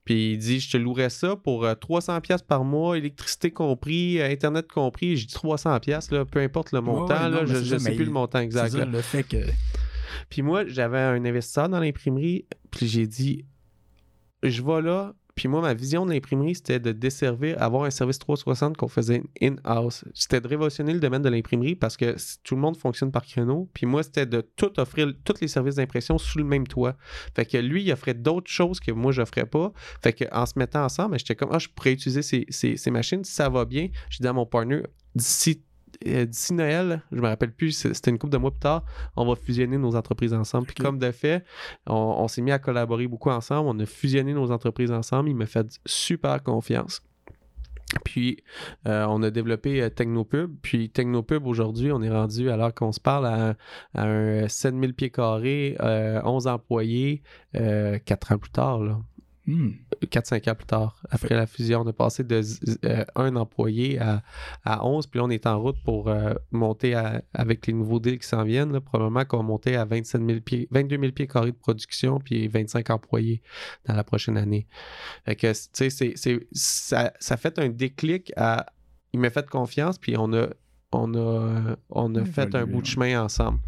[0.04, 4.20] Puis il dit, je te louerais ça pour euh, 300 pièces par mois, électricité compris,
[4.20, 5.16] euh, Internet compris.
[5.16, 7.28] J'ai dit 300 pièces, peu importe le montant.
[7.28, 8.70] là, je ça, sais plus le montant exact.
[8.70, 9.36] ça, le fait que.
[10.28, 13.44] Puis moi, j'avais un investisseur dans l'imprimerie, puis j'ai dit,
[14.42, 18.18] je vais là, puis moi, ma vision de l'imprimerie, c'était de desservir, avoir un service
[18.18, 20.04] 360 qu'on faisait in-house.
[20.12, 23.66] C'était de révolutionner le domaine de l'imprimerie parce que tout le monde fonctionne par créneau.
[23.72, 26.94] Puis moi, c'était de tout offrir, tous les services d'impression sous le même toit.
[27.34, 29.72] Fait que lui, il offrait d'autres choses que moi, je n'offrais pas.
[30.02, 33.64] Fait qu'en se mettant ensemble, j'étais comme, ah, je pourrais utiliser ces, machines, ça va
[33.64, 33.88] bien.
[34.10, 34.82] J'ai dit à mon partner,
[35.14, 35.62] d'ici
[36.04, 38.84] d'ici Noël, je me rappelle plus, c'était une couple de mois plus tard,
[39.16, 40.66] on va fusionner nos entreprises ensemble.
[40.66, 41.44] Puis comme de fait,
[41.86, 45.46] on, s'est mis à collaborer beaucoup ensemble, on a fusionné nos entreprises ensemble, il m'a
[45.46, 47.02] fait super confiance.
[48.04, 48.44] Puis,
[48.86, 50.54] euh, on a développé euh, Technopub.
[50.62, 53.56] Puis, Technopub, aujourd'hui, on est rendu, alors qu'on se parle, à,
[53.94, 58.78] un 7000 pieds carrés, 11 employés, 4 ans plus tard.
[58.78, 59.00] Là.
[60.06, 60.50] 4-5 hmm.
[60.50, 62.40] ans plus tard, après la fusion, on a passé de
[62.84, 64.22] euh, un employé à,
[64.64, 66.94] à 11, puis là, on est en route pour euh, monter
[67.34, 68.80] avec les nouveaux deals qui s'en viennent.
[68.80, 72.48] probablement qu'on va monter à 27 000 pieds, 22 000 pieds carrés de production, puis
[72.48, 73.42] 25 employés
[73.86, 74.66] dans la prochaine année.
[75.24, 78.66] Fait que, tu sais, ça, ça fait un déclic à.
[79.12, 80.46] Il m'a fait confiance, puis on a,
[80.92, 83.58] on a, on a fait un bout de chemin ensemble.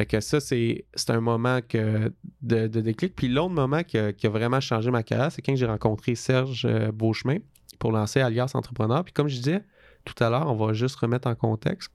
[0.00, 2.10] Fait que ça, c'est un moment que,
[2.40, 3.14] de, déclic.
[3.14, 6.90] Puis l'autre moment qui a, vraiment changé ma carrière, c'est quand j'ai rencontré Serge euh,
[6.90, 7.36] Beauchemin
[7.78, 9.04] pour lancer Alias Entrepreneur.
[9.04, 9.62] Puis comme je disais
[10.06, 11.92] tout à l'heure, on va juste remettre en contexte.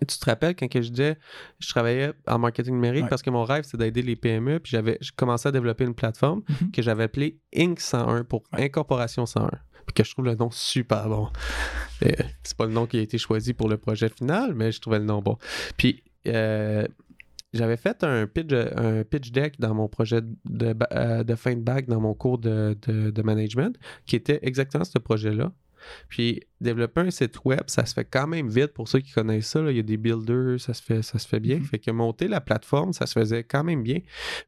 [0.00, 1.18] Et tu te rappelles quand je disais
[1.58, 5.00] je travaillais en marketing numérique parce que mon rêve c'est d'aider les PME puis j'avais
[5.16, 6.70] commencé à développer une plateforme mm-hmm.
[6.70, 9.50] que j'avais appelée Inc 101 pour Incorporation 101
[9.86, 11.28] puis que je trouve le nom super bon.
[12.00, 15.00] c'est pas le nom qui a été choisi pour le projet final mais je trouvais
[15.00, 15.36] le nom bon.
[15.76, 16.86] Puis euh,
[17.52, 21.60] j'avais fait un pitch, un pitch deck dans mon projet de, euh, de fin de
[21.60, 25.52] bac dans mon cours de, de management qui était exactement ce projet-là.
[26.08, 29.48] Puis développer un site web, ça se fait quand même vite pour ceux qui connaissent
[29.48, 29.60] ça.
[29.68, 31.58] Il y a des builders, ça se fait, ça se fait bien.
[31.58, 31.64] Mm-hmm.
[31.64, 33.98] Fait que monter la plateforme, ça se faisait quand même bien.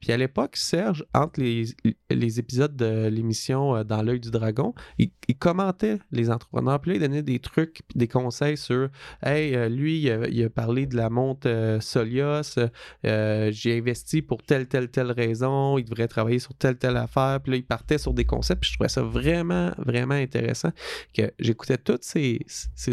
[0.01, 1.67] Puis à l'époque, Serge, entre les,
[2.11, 6.81] les épisodes de l'émission euh, Dans l'œil du dragon, il, commentait les entrepreneurs.
[6.81, 8.89] Puis là, il donnait des trucs, des conseils sur
[9.23, 12.59] Hey, euh, lui, il a, parlé de la monte euh, Solios,
[13.03, 17.41] j'ai investi pour telle, telle, telle raison, il devrait travailler sur telle, telle affaire.
[17.43, 18.63] Puis là, il partait sur des concepts.
[18.63, 20.71] Puis je trouvais ça vraiment, vraiment intéressant.
[21.13, 22.41] Que j'écoutais toutes ces,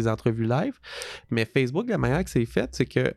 [0.06, 0.78] entrevues live.
[1.30, 3.14] Mais Facebook, la manière que c'est fait, c'est que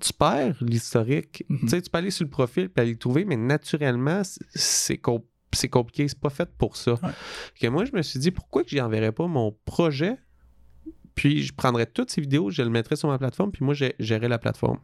[0.00, 1.44] tu perds l'historique.
[1.48, 1.60] Mhm.
[1.60, 4.22] Tu sais, tu peux aller sur le profil et aller le trouver, mais naturellement,
[4.54, 6.08] c'est compliqué.
[6.08, 6.94] C'est pas fait pour ça.
[7.60, 10.16] Que moi, je me suis dit, pourquoi que j'enverrais pas mon projet,
[11.14, 13.86] puis je prendrais toutes ces vidéos, je le mettrais sur ma plateforme, puis moi, je
[13.98, 14.78] gérerais la plateforme.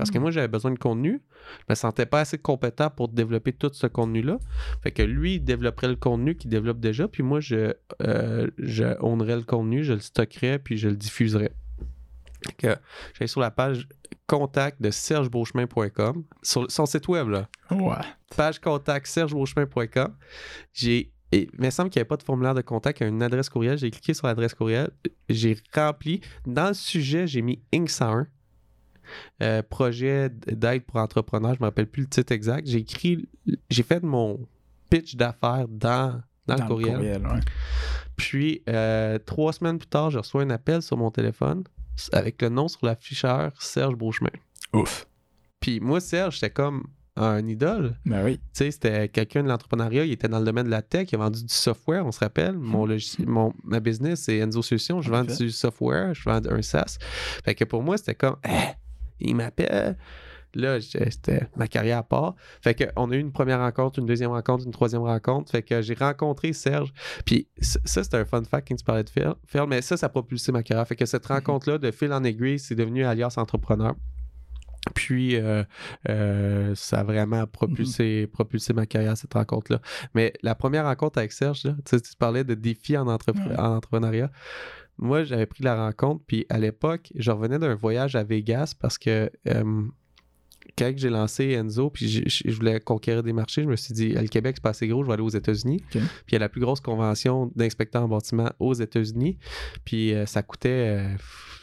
[0.00, 0.22] Parce que mm.
[0.22, 1.20] moi, j'avais besoin de contenu.
[1.58, 4.38] Je me sentais pas assez compétent pour développer tout ce contenu-là.
[4.82, 8.84] Fait que lui, il développerait le contenu qu'il développe déjà, puis moi, je, euh, je
[8.84, 11.52] le contenu, je le stockerais, puis je le diffuserais.
[12.56, 12.68] que
[13.12, 13.86] j'allais sur la page
[14.26, 17.48] contact de sergebeauchemin.com, sur son site web, là.
[17.70, 17.96] Ouais.
[18.34, 20.16] Page contact sergebeauchemin.com.
[20.72, 23.08] J'ai il me semble qu'il n'y avait pas de formulaire de contact, il y a
[23.08, 23.78] une adresse courriel.
[23.78, 24.90] J'ai cliqué sur l'adresse courriel.
[25.28, 26.22] J'ai rempli.
[26.44, 27.88] Dans le sujet, j'ai mis Inc.
[27.88, 28.26] 101.
[29.42, 32.66] Euh, projet d'aide pour entrepreneurs, je ne me rappelle plus le titre exact.
[32.66, 33.28] J'ai écrit,
[33.68, 34.46] j'ai fait mon
[34.90, 37.22] pitch d'affaires dans, dans, le courriel.
[38.16, 41.64] Puis, euh, trois semaines plus tard, je reçois un appel sur mon téléphone
[42.12, 44.30] avec le nom sur l'afficheur Serge Beauchemin.
[44.72, 45.06] Ouf.
[45.60, 46.84] Puis moi, Serge, j'étais comme
[47.16, 47.96] un idole.
[48.06, 48.38] Ben oui.
[48.38, 51.16] Tu sais, c'était quelqu'un de l'entrepreneuriat, il était dans le domaine de la tech, il
[51.16, 52.56] a vendu du software, on se rappelle.
[52.56, 52.86] Mon,
[53.26, 56.98] mon ma business, c'est Enzo Solutions, je vends du software, je vends un SaaS.
[57.44, 58.74] Fait que pour moi, c'était comme, eh,
[59.20, 59.96] il m'appelle.
[60.54, 62.34] Là, c'était ma carrière à part.
[62.60, 65.52] Fait qu'on a eu une première rencontre, une deuxième rencontre, une troisième rencontre.
[65.52, 66.92] Fait que j'ai rencontré Serge.
[67.24, 69.32] Puis ça, c'était un fun fact quand tu parlais de Phil.
[69.68, 70.86] mais ça, ça a propulsé ma carrière.
[70.88, 71.36] Fait que cette mhm.
[71.36, 73.94] rencontre-là, de fil en aiguille, c'est devenu Alias Entrepreneur.
[74.94, 75.62] Puis, euh,
[76.08, 78.32] euh, ça a vraiment propulsé, mhm.
[78.32, 79.80] propulsé ma carrière, cette rencontre-là.
[80.14, 84.30] Mais la première rencontre avec Serge, tu parlais de défis en, en entrepreneuriat
[85.00, 88.98] moi, j'avais pris la rencontre, puis à l'époque, je revenais d'un voyage à Vegas parce
[88.98, 89.82] que euh,
[90.76, 94.28] quand j'ai lancé Enzo, puis je, voulais conquérir des marchés, je me suis dit, le
[94.28, 95.82] Québec, c'est pas assez gros, je vais aller aux États-Unis.
[95.90, 99.38] Puis il y a la plus grosse convention d'inspecteurs en bâtiment aux États-Unis.
[99.84, 101.16] Puis euh, ça coûtait euh,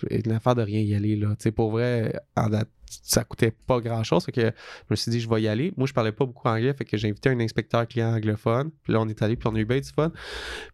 [0.09, 1.15] une affaire de rien y aller.
[1.15, 1.35] Là.
[1.55, 4.25] pour vrai, en date, ça coûtait pas grand chose.
[4.25, 4.51] que je
[4.89, 5.73] me suis dit, je vais y aller.
[5.77, 8.71] Moi, je parlais pas beaucoup anglais, fait que j'ai invité un inspecteur client anglophone.
[8.83, 10.11] Puis là, on est allé, puis on a eu bien du fun.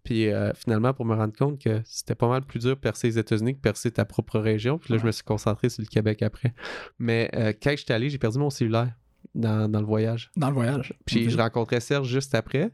[0.04, 3.08] Puis euh, finalement, pour me rendre compte que c'était pas mal plus dur de percer
[3.08, 4.78] les États-Unis que percer ta propre région.
[4.78, 6.54] Puis là, je me suis concentré sur le Québec après.
[7.00, 8.94] Mais euh, quand j'étais allé, j'ai perdu mon cellulaire
[9.36, 10.32] dans, le voyage.
[10.36, 10.94] Dans le voyage.
[11.06, 12.72] Puis je rencontrais Serge juste après.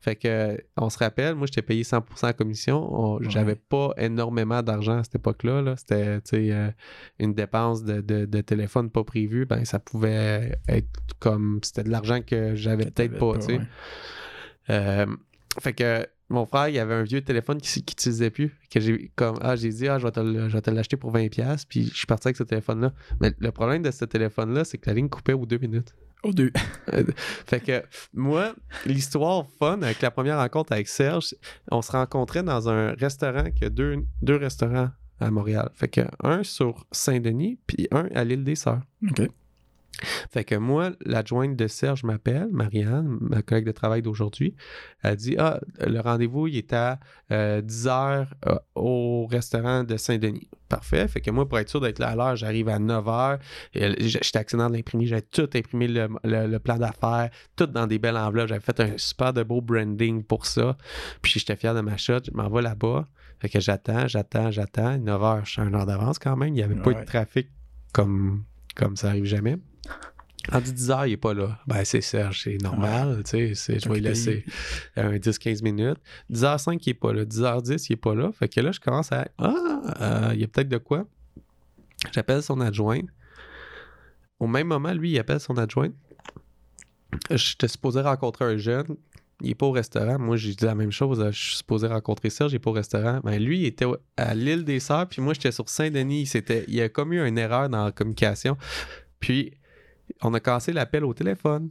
[0.00, 3.18] Fait que, on se rappelle, moi, j'étais payé 100% en commission.
[3.28, 5.74] J'avais pas énormément d'argent à cette époque-là.
[5.76, 6.70] C'était, euh,
[7.18, 9.46] une dépense de, téléphone pas prévue.
[9.46, 13.34] Ben, ça pouvait être comme, c'était de l'argent que j'avais peut-être pas.
[14.70, 15.06] Euh,
[15.60, 18.56] fait que mon frère, il avait un vieux téléphone qui n'utilisait plus.
[18.70, 21.96] Que j'ai comme ah, j'ai dit ah, je vais te l'acheter pour 20$, puis je
[21.96, 22.92] suis parti avec ce téléphone-là.
[23.20, 25.94] Mais le problème de ce téléphone-là, c'est que la ligne coupait aux deux minutes.
[26.22, 26.52] Aux deux.
[27.46, 27.82] fait que
[28.14, 28.54] moi,
[28.86, 31.34] l'histoire fun avec la première rencontre avec Serge,
[31.70, 35.70] on se rencontrait dans un restaurant qui a deux, deux restaurants à Montréal.
[35.74, 38.82] Fait que un sur Saint-Denis, puis un à l'île des Sœurs.
[39.08, 39.28] OK.
[40.30, 44.54] Fait que moi, l'adjointe de Serge m'appelle, Marianne, ma collègue de travail d'aujourd'hui.
[45.02, 46.98] Elle dit Ah, le rendez-vous, il est à
[47.30, 50.48] 10 euh, h euh, au restaurant de Saint-Denis.
[50.68, 51.06] Parfait.
[51.06, 53.38] Fait que moi, pour être sûr d'être là à l'heure, j'arrive à 9 h.
[53.74, 58.48] J'étais actionnaire de l'imprimer, j'avais tout imprimé le, plan d'affaires, tout dans des belles enveloppes.
[58.48, 60.76] J'avais fait un super de beau branding pour ça.
[61.20, 62.20] Puis j'étais fier de ma shot.
[62.24, 63.06] Je m'en vais là-bas.
[63.40, 64.98] Fait que j'attends, j'attends, j'attends.
[64.98, 66.48] 9 h, je suis à une heure d'avance quand même.
[66.48, 67.48] Il n'y avait pas eu de trafic
[67.92, 69.58] comme, comme ça arrive jamais.
[70.50, 71.58] En 10 heures, il n'est pas là.
[71.68, 74.44] Ben, c'est Serge, c'est normal, tu sais, je vais lui laisser
[74.96, 75.98] un 10-15 minutes.
[76.32, 77.24] 10h05, il n'est pas là.
[77.24, 78.32] 10h10, il n'est pas là.
[78.32, 79.28] Fait que là, je commence à.
[79.38, 79.54] Ah,
[80.00, 81.06] euh, il y a peut-être de quoi.
[82.12, 83.02] J'appelle son adjoint.
[84.40, 85.90] Au même moment, lui, il appelle son adjoint.
[87.30, 88.96] Je te supposé rencontrer un jeune.
[89.40, 90.18] Il n'est pas au restaurant.
[90.18, 91.24] Moi, j'ai dit la même chose.
[91.30, 93.20] Je suis supposé rencontrer Serge, il n'est pas au restaurant.
[93.22, 96.28] Ben, lui, il était à l'île des Sœurs, puis moi, j'étais sur Saint-Denis.
[96.68, 98.56] Il y a comme eu une erreur dans la communication.
[99.20, 99.52] Puis,
[100.22, 101.70] on a cassé l'appel au téléphone.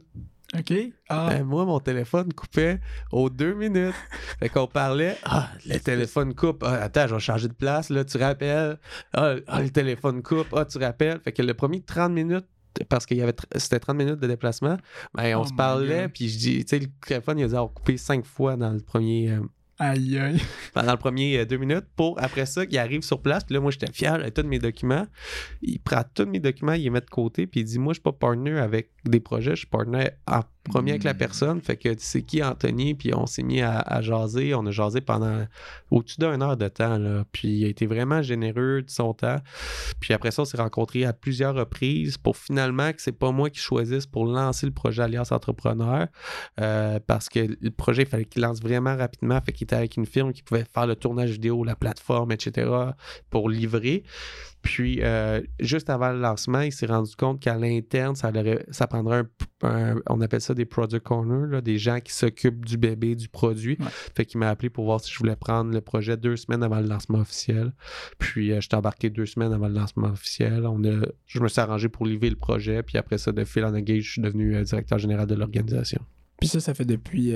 [0.58, 0.72] OK.
[1.08, 1.28] Ah.
[1.30, 3.94] Ben, moi, mon téléphone coupait aux deux minutes.
[4.38, 5.16] fait qu'on parlait.
[5.24, 6.62] Ah, le téléphone coupe.
[6.66, 7.88] Ah, attends, je vais changer de place.
[7.88, 8.78] Là, tu rappelles?
[9.14, 10.48] Ah, ah le téléphone coupe.
[10.54, 11.20] Ah, tu rappelles.
[11.20, 12.46] Fait que le premier 30 minutes,
[12.88, 14.76] parce qu'il y avait c'était 30 minutes de déplacement,
[15.14, 16.08] ben, on oh se parlait.
[16.08, 18.80] Puis je dis, tu sais, le téléphone, il a dit coupé cinq fois dans le
[18.80, 19.30] premier.
[19.30, 19.40] Euh,
[19.78, 20.40] Aïe, aïe.
[20.74, 23.44] Pendant le premier euh, deux minutes, pour après ça, qu'il arrive sur place.
[23.44, 25.06] Puis là, moi, j'étais fier de tous mes documents.
[25.62, 27.46] Il prend tous mes documents, il les met de côté.
[27.46, 30.42] Puis il dit Moi, je suis pas partner avec des projets, je suis partner en
[30.64, 31.18] premier avec la hmm.
[31.18, 31.60] personne.
[31.60, 34.54] Fait que c'est qui Anthony, puis on s'est mis à, jaser.
[34.54, 35.44] On a jasé pendant
[35.90, 36.98] au-dessus d'une heure de temps.
[36.98, 37.24] Là.
[37.32, 39.38] Puis il a été vraiment généreux de son temps.
[40.00, 43.50] Puis après ça, on s'est rencontrés à plusieurs reprises pour finalement que c'est pas moi
[43.50, 46.06] qui choisisse pour lancer le projet Alliance Entrepreneur.
[46.60, 49.40] Euh, parce que le projet, il fallait qu'il lance vraiment rapidement.
[49.40, 52.70] Fait qu'il était avec une firme qui pouvait faire le tournage vidéo, la plateforme, etc.
[53.30, 54.04] pour livrer.
[54.62, 58.30] Puis, euh, juste avant le lancement, il s'est rendu compte qu'à l'interne, ça,
[58.70, 59.24] ça prendrait
[59.62, 63.76] un, On appelle ça des product owners, des gens qui s'occupent du bébé, du produit.
[64.14, 66.80] Fait qu'il m'a appelé pour voir si je voulais prendre le projet deux semaines avant
[66.80, 67.72] le lancement officiel.
[68.18, 70.64] Puis, euh, je t'ai embarqué deux semaines avant le lancement officiel.
[70.66, 72.82] On a, je me suis arrangé pour livrer le projet.
[72.84, 76.00] Puis après ça, de fil en aiguille, je suis devenu euh, directeur général de l'organisation.
[76.38, 77.34] Puis ça, ça fait depuis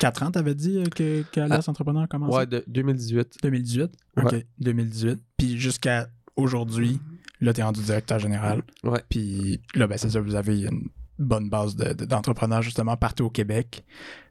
[0.00, 2.34] 4 ans, t'avais dit que, que ah, Entrepreneur a commencé?
[2.34, 3.38] Ouais, de 2018.
[3.42, 3.90] 2018?
[4.16, 5.18] OK, 2018.
[5.36, 7.00] Puis jusqu'à aujourd'hui,
[7.40, 8.62] là, tu es rendu directeur général.
[8.84, 9.02] Ouais.
[9.08, 13.84] Puis là, ben, c'est ça, vous avez une bonne base d'entrepreneurs justement partout au Québec.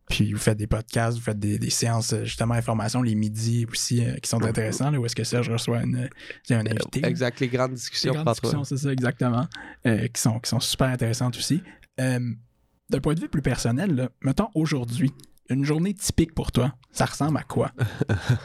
[0.09, 4.15] Puis vous faites des podcasts, vous faites des, séances justement information les midis aussi euh,
[4.15, 6.09] qui sont intéressants, là, où est-ce que Serge reçoit une,
[6.49, 7.05] un euh, invité.
[7.05, 8.13] Exact, les grandes discussions.
[8.13, 9.47] Les grandes discussions, c'est ça, exactement.
[9.85, 11.61] Euh, qui, sont, qui sont super intéressantes aussi.
[11.97, 15.11] D'un point de vue plus personnel, là, mettons aujourd'hui,
[15.49, 17.71] une journée typique pour toi, ça ressemble à quoi?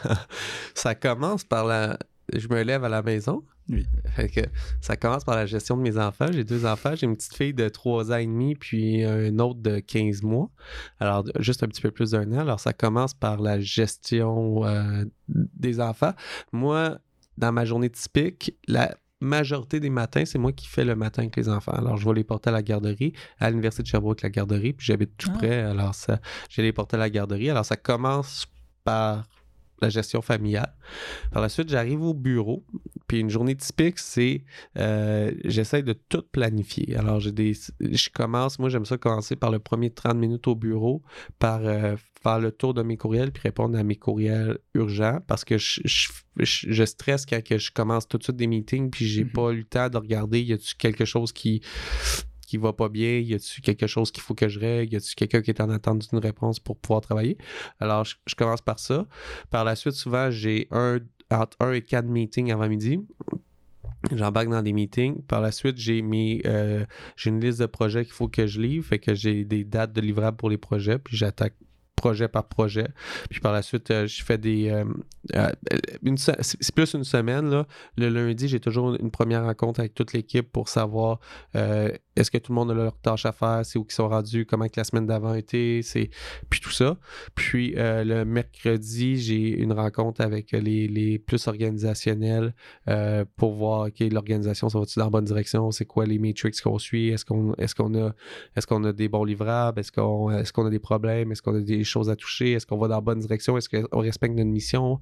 [0.74, 1.96] ça commence par la.
[2.34, 3.44] Je me lève à la maison.
[3.68, 3.86] Oui.
[4.80, 6.26] ça commence par la gestion de mes enfants.
[6.30, 6.94] J'ai deux enfants.
[6.94, 10.50] J'ai une petite fille de 3 ans et demi, puis un autre de 15 mois.
[11.00, 12.40] Alors, juste un petit peu plus d'un an.
[12.40, 16.12] Alors, ça commence par la gestion euh, des enfants.
[16.52, 16.98] Moi,
[17.38, 21.36] dans ma journée typique, la majorité des matins, c'est moi qui fais le matin avec
[21.36, 21.72] les enfants.
[21.72, 24.84] Alors, je vais les porter à la garderie, à l'Université de Sherbrooke, la garderie, puis
[24.84, 25.38] j'habite tout ah.
[25.38, 25.60] près.
[25.60, 26.20] Alors, ça,
[26.50, 27.48] je les porter à la garderie.
[27.48, 28.46] Alors, ça commence
[28.84, 29.24] par
[29.82, 30.74] la gestion familiale.
[31.32, 32.64] Par la suite, j'arrive au bureau.
[33.06, 34.44] Puis une journée typique, c'est
[34.78, 36.96] euh, j'essaie de tout planifier.
[36.96, 37.52] Alors, j'ai des.
[37.80, 41.02] Je commence, moi j'aime ça commencer par le premier 30 minutes au bureau,
[41.38, 45.44] par euh, faire le tour de mes courriels puis répondre à mes courriels urgents parce
[45.44, 45.80] que je,
[46.36, 49.32] je, stresse quand que je commence tout de suite des meetings puis j'ai mm-hmm.
[49.32, 51.62] pas eu le temps de regarder y a-tu quelque chose qui
[52.58, 53.18] va pas bien?
[53.18, 54.94] Y a-tu quelque chose qu'il faut que je règle?
[54.94, 57.38] Y a-tu quelqu'un qui est en attente d'une réponse pour pouvoir travailler?
[57.80, 59.06] Alors, je, commence par ça.
[59.50, 60.98] Par la suite, souvent, j'ai un,
[61.30, 63.00] entre un et quatre meetings avant midi.
[64.10, 65.22] J'embarque dans des meetings.
[65.22, 66.84] Par la suite, j'ai mis euh,
[67.16, 68.84] j'ai une liste de projets qu'il faut que je livre.
[68.84, 70.98] Fait que j'ai des dates de livrables pour les projets.
[70.98, 71.54] Puis j'attaque
[71.94, 72.88] projet par projet.
[73.30, 74.70] Puis par la suite, euh, je fais des.
[74.70, 74.84] Euh,
[76.16, 77.48] c'est plus une semaine.
[77.48, 77.66] Là.
[77.96, 81.20] Le lundi, j'ai toujours une première rencontre avec toute l'équipe pour savoir
[82.16, 84.46] est-ce que tout le monde a leur tâche à faire, c'est où qu'ils sont rendus,
[84.46, 86.10] comment que la semaine d'avant était, c'est
[86.50, 86.98] puis tout ça.
[87.34, 92.54] Puis euh, le mercredi, j'ai une rencontre avec les, les plus organisationnels
[92.88, 96.60] euh, pour voir ok l'organisation ça va-tu dans la bonne direction, c'est quoi les metrics
[96.60, 98.12] qu'on suit, est-ce qu'on est-ce qu'on a
[98.56, 101.54] est-ce qu'on a des bons livrables, est-ce qu'on est-ce qu'on a des problèmes, est-ce qu'on
[101.54, 104.34] a des choses à toucher, est-ce qu'on va dans la bonne direction, est-ce qu'on respecte
[104.34, 104.98] notre mission,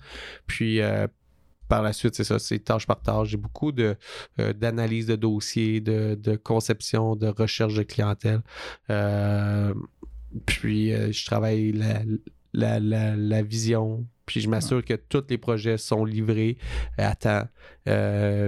[0.46, 1.06] puis euh,
[1.70, 3.28] par la suite, c'est ça, c'est tâche par tâche.
[3.28, 3.96] J'ai beaucoup de,
[4.40, 8.42] euh, d'analyse de dossiers, de, de, conception, de recherche de clientèle.
[8.90, 9.72] Euh,
[10.46, 12.00] puis, euh, je travaille la,
[12.52, 14.06] la, la, la, vision.
[14.26, 16.56] Puis, je m'assure que tous les projets sont livrés
[16.98, 17.48] à temps.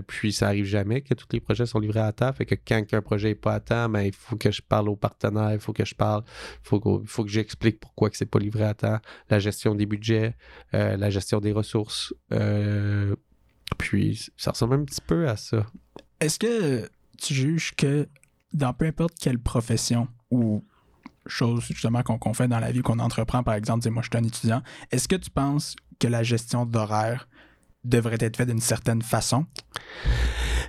[0.07, 2.33] puis, ça arrive jamais que tous les projets sont livrés à temps.
[2.33, 4.89] Fait que quand un projet n'est pas à temps, ben, il faut que je parle
[4.89, 8.17] aux partenaires, il faut que je parle, il faut que, faut que j'explique pourquoi que
[8.17, 8.99] c'est pas livré à temps.
[9.29, 10.37] La gestion des budgets,
[10.75, 12.15] euh, la gestion des ressources.
[12.33, 13.17] Euh,
[13.79, 15.67] puis, ça ressemble un petit peu à ça.
[16.21, 16.89] Est-ce que
[17.19, 18.09] tu juges que
[18.53, 20.65] dans peu importe quelle profession ou
[21.27, 24.09] chose justement qu'on qu fait dans la vie, qu'on entreprend, par exemple, dis moi je
[24.09, 27.29] suis un étudiant, est-ce que tu penses que la gestion d'horaire
[27.85, 29.47] devrait être faite d'une certaine façon?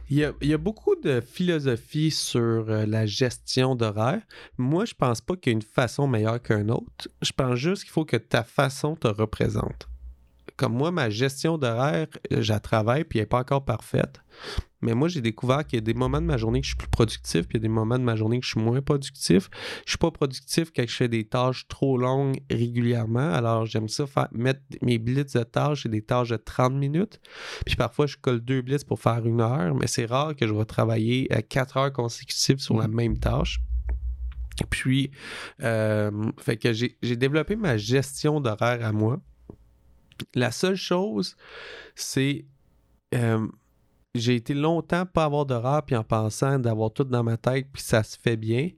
[0.10, 4.22] Il y, a, beaucoup de philosophie sur euh, la gestion d'horaire.
[4.58, 7.08] Moi, je pense pas qu'il y a une façon meilleure qu'une autre.
[7.22, 9.88] Je pense juste qu'il faut que ta façon te représente.
[10.56, 14.22] Comme moi, ma gestion d'horaire, je la travaille, puis elle n'est pas encore parfaite.
[14.84, 16.78] Mais moi, j'ai découvert qu'il y a des moments de ma journée que je suis
[16.78, 18.82] plus productif, puis il y a des moments de ma journée que je suis moins
[18.82, 19.50] productif.
[19.86, 23.32] Je suis pas productif quand je fais des tâches trop longues régulièrement.
[23.32, 27.22] Alors, j'aime ça faire, mettre mes blitz de tâches et des tâches de 30 minutes.
[27.66, 30.54] Puis parfois, je colle deux blitz pour faire une heure, mais c'est rare que je
[30.54, 33.62] vais travailler à 4 heures consécutives sur la même tâche.
[34.70, 35.12] Puis,
[35.62, 39.20] euh, fait que j'ai développé ma gestion d'horaire à moi.
[40.36, 41.36] La seule chose,
[41.96, 42.46] c'est
[43.16, 43.48] euh,
[44.16, 47.82] j'ai été longtemps pas avoir d'horaire puis en pensant d'avoir tout dans ma tête puis
[47.82, 48.70] ça se fait bien.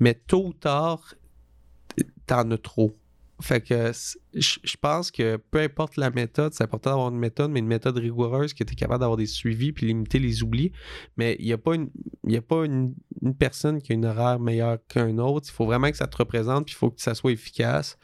[0.00, 1.14] Mais tôt ou tard,
[2.26, 2.96] t'en as trop.
[3.42, 3.92] Fait que
[4.32, 7.98] je pense que peu importe la méthode, c'est important d'avoir une méthode, mais une méthode
[7.98, 10.72] rigoureuse qui était capable d'avoir des suivis puis limiter les oublis.
[11.18, 11.90] Mais il n'y a pas, une,
[12.24, 15.48] y a pas une, une, personne qui a une horaire meilleure qu'un autre.
[15.50, 17.98] Il faut vraiment que ça te représente puis il faut que ça soit efficace.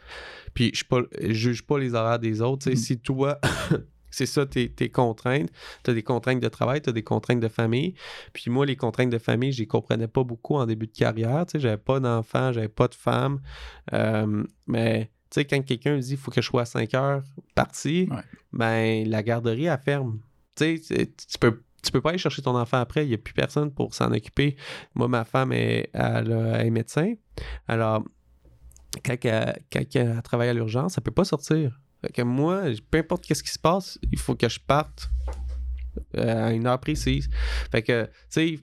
[0.53, 0.83] Puis je
[1.27, 2.69] ne juge pas les horaires des autres.
[2.69, 2.75] Mm.
[2.75, 3.39] Si toi,
[4.13, 5.49] c'est ça tes, tes contraintes,
[5.83, 7.95] tu as des contraintes de travail, tu as des contraintes de famille.
[8.31, 11.45] Puis moi, les contraintes de famille, je les comprenais pas beaucoup en début de carrière.
[11.45, 13.41] Tu sais, j'avais pas d'enfant, j'avais pas de femme.
[13.93, 16.93] Euh, mais tu sais, quand quelqu'un me dit il faut que je sois à 5
[16.93, 17.23] heures
[17.55, 18.17] parti, ouais.
[18.51, 20.19] ben la garderie, elle ferme.
[20.55, 23.17] Tu sais, tu peux tu peux pas aller chercher ton enfant après, il n'y a
[23.17, 24.55] plus personne pour s'en occuper.
[24.95, 27.15] Moi, ma femme, est, elle, elle est médecin.
[27.67, 28.05] Alors,
[29.03, 31.77] quand elle, quand elle travaille à l'urgence, elle peut pas sortir.
[32.03, 35.09] Fait que moi, peu importe qu'est-ce qui se passe, il faut que je parte
[36.17, 37.29] euh, à une heure précise.
[37.71, 38.59] Fait que, tu sais,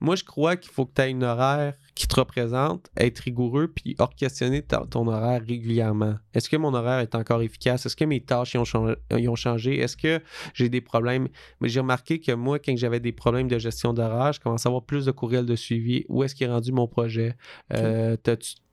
[0.00, 3.68] moi, je crois qu'il faut que tu aies une horaire qui te représente, être rigoureux,
[3.68, 6.16] puis orchestrationner ton horaire régulièrement.
[6.34, 7.86] Est-ce que mon horaire est encore efficace?
[7.86, 8.96] Est-ce que mes tâches y ont, changé?
[9.12, 9.78] Ont changé?
[9.78, 10.20] Est-ce que
[10.52, 11.28] j'ai des problèmes?
[11.60, 14.70] Mais j'ai remarqué que moi, quand j'avais des problèmes de gestion d'horaire, je commençais à
[14.70, 16.04] avoir plus de courriels de suivi.
[16.08, 17.36] Où est-ce qu'il est rendu mon projet?
[17.70, 17.82] Okay.
[17.84, 18.16] Euh,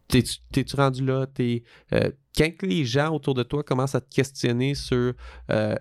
[0.07, 1.25] T'es-tu rendu là?
[1.39, 5.13] Euh, quand les gens autour de toi commencent à te questionner sur
[5.49, 5.75] euh,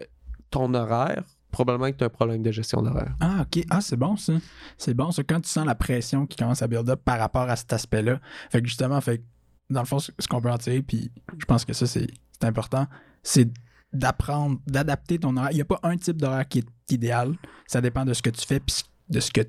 [0.51, 3.15] ton horaire, probablement que tu as un problème de gestion d'horaire.
[3.21, 3.65] Ah, OK.
[3.71, 4.35] Ah, c'est bon, ça.
[4.79, 5.23] C'est bon, ça.
[5.23, 8.21] Quand tu sens la pression qui commence à build up par rapport à cet aspect-là.
[8.51, 9.23] Fait que justement, fait
[9.71, 12.09] dans le fond, ce qu'on peut en tirer, puis je pense que ça, c'est
[12.43, 12.87] important,
[13.23, 13.49] c'est
[13.93, 15.53] d'apprendre, d'adapter ton horaire.
[15.53, 17.35] Il n'y a pas un type d'horaire qui est idéal.
[17.67, 19.43] Ça dépend de ce que tu fais, puis de ce que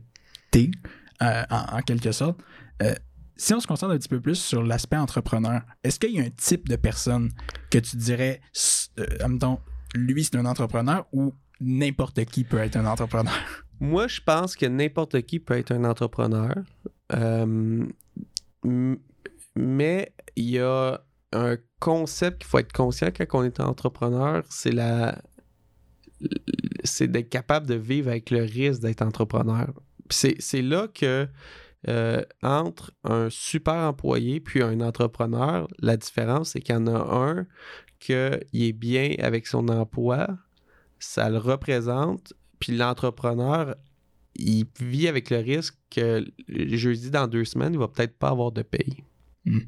[0.51, 0.71] tu es,
[1.21, 2.39] euh, en, quelque sorte.
[3.35, 6.23] Si on se concentre un petit peu plus sur l'aspect entrepreneur, est-ce qu'il y a
[6.23, 7.31] un type de personne
[7.71, 8.41] que tu dirais,
[8.99, 9.59] euh, mettons,
[9.95, 13.33] lui, c'est un entrepreneur ou n'importe qui peut être un entrepreneur?
[13.79, 16.55] Moi, je pense que n'importe qui peut être un entrepreneur.
[17.13, 17.85] Euh,
[19.55, 24.71] mais il y a un concept qu'il faut être conscient quand on est entrepreneur, c'est
[24.71, 25.21] la
[26.83, 29.73] c'est d'être capable de vivre avec le risque d'être entrepreneur.
[30.09, 31.27] C'est là que
[31.89, 37.15] euh, entre un super employé puis un entrepreneur, la différence, c'est qu'il y en a
[37.15, 37.47] un
[37.99, 40.27] qui est bien avec son emploi,
[40.99, 43.75] ça le représente, puis l'entrepreneur,
[44.35, 48.51] il vit avec le risque que jeudi dans deux semaines, il va peut-être pas avoir
[48.51, 49.03] de paye.
[49.45, 49.59] Mm.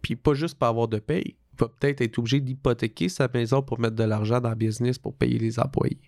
[0.00, 3.78] Puis pas juste pas avoir de paye, va peut-être être obligé d'hypothéquer sa maison pour
[3.78, 6.00] mettre de l'argent dans le business pour payer les employés.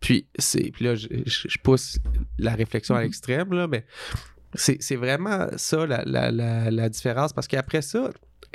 [0.00, 1.98] Puis, c'est, puis là, je, je, pousse
[2.38, 3.84] la réflexion à l'extrême, là, mais
[4.54, 8.10] c'est, c'est vraiment ça la, la, la, la différence parce qu'après ça,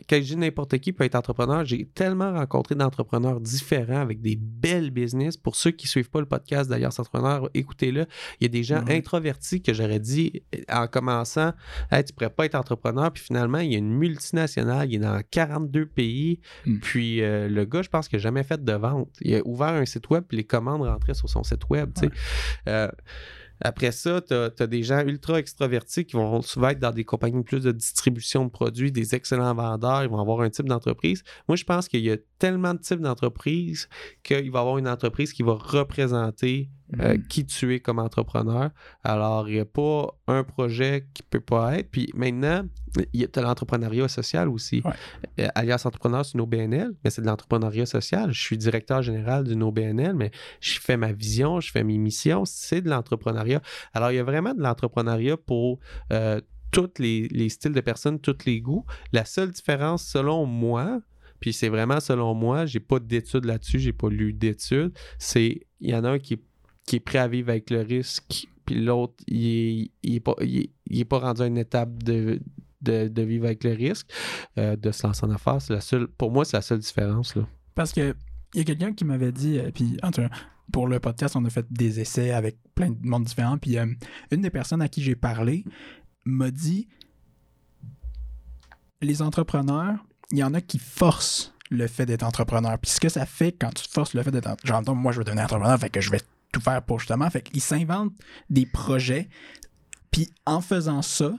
[0.09, 4.35] quand je dis n'importe qui peut être entrepreneur, j'ai tellement rencontré d'entrepreneurs différents avec des
[4.35, 5.37] belles business.
[5.37, 8.05] Pour ceux qui ne suivent pas le podcast d'Alliance Entrepreneur, écoutez-le.
[8.39, 8.97] Il y a des gens Ouais.
[8.97, 11.53] introvertis que j'aurais dit euh, en commençant
[11.91, 13.11] Hey, tu pourrais pas être entrepreneur.
[13.11, 16.39] Puis finalement, il y a une multinationale, il est dans 42 pays.
[16.65, 16.79] Mm.
[16.79, 19.09] Puis euh, le gars, je pense qu'il n'a jamais fait de vente.
[19.21, 21.91] Il a ouvert un site web, puis les commandes rentraient sur son site web.
[21.95, 22.11] tu sais.
[22.67, 22.89] Euh,
[23.61, 27.43] après ça, tu as, des gens ultra extravertis qui vont souvent être dans des compagnies
[27.43, 31.23] plus de distribution de produits, des excellents vendeurs, ils vont avoir un type d'entreprise.
[31.47, 33.87] Moi, je pense qu'il y a tellement de types d'entreprises
[34.23, 36.69] qu'il va y avoir une entreprise qui va représenter
[36.99, 37.27] euh, Mhm.
[37.27, 38.69] qui tu es comme entrepreneur?
[39.03, 41.89] Alors, il n'y a pas un projet qui peut pas être.
[41.89, 44.81] Puis maintenant, tu as l'entrepreneuriat social aussi.
[44.85, 44.91] Ouais.
[45.39, 48.31] Euh, Alias Entrepreneur, c'est une OBNL, mais c'est de l'entrepreneuriat social.
[48.31, 50.31] Je suis directeur général d'une OBNL, mais
[50.61, 52.45] je fais ma vision, je fais mes missions.
[52.45, 53.61] C'est de l'entrepreneuriat.
[53.93, 55.79] Alors, il y a vraiment de l'entrepreneuriat pour
[56.13, 56.39] euh,
[56.71, 58.85] tous les, les styles de personnes, tous les goûts.
[59.13, 61.01] La seule différence, selon moi,
[61.39, 65.89] puis c'est vraiment selon moi, j'ai pas d'études là-dessus, j'ai pas lu d'études, c'est il
[65.89, 66.41] y en a un qui est,
[66.85, 70.35] qui est prêt à vivre avec le risque, puis l'autre, il est, il est pas,
[70.41, 72.39] il pas rendu à une étape de,
[72.81, 74.07] vivre avec le risque,
[74.57, 75.59] euh, de se lancer en affaires.
[75.69, 77.35] La seule, pour moi, c'est la seule différence.
[77.35, 77.47] Là.
[77.75, 78.15] Parce que
[78.53, 79.97] il y a quelqu'un qui m'avait dit, euh, puis
[80.71, 83.85] pour le podcast, on a fait des essais avec plein de monde différents, puis euh,
[84.31, 85.65] une des personnes à qui j'ai parlé
[86.25, 86.87] m'a dit
[89.01, 89.97] les entrepreneurs,
[90.31, 92.77] il y en a qui forcent le fait d'être entrepreneur.
[92.79, 95.19] Puis ce que ça fait quand tu forces le fait d'être entrepreneur, genre, moi je
[95.19, 96.21] veux devenir entrepreneur, fait que je vais
[96.55, 98.13] tout faire pour justement, fait qu'ils s'inventent
[98.49, 99.27] des projets,
[100.09, 101.33] puis en faisant ça,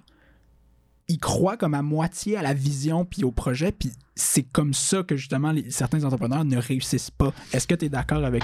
[1.09, 5.03] ils croient comme à moitié à la vision puis au projet, puis c'est comme ça
[5.03, 7.33] que justement certains entrepreneurs ne réussissent pas.
[7.53, 8.43] Est-ce que tu es d'accord avec,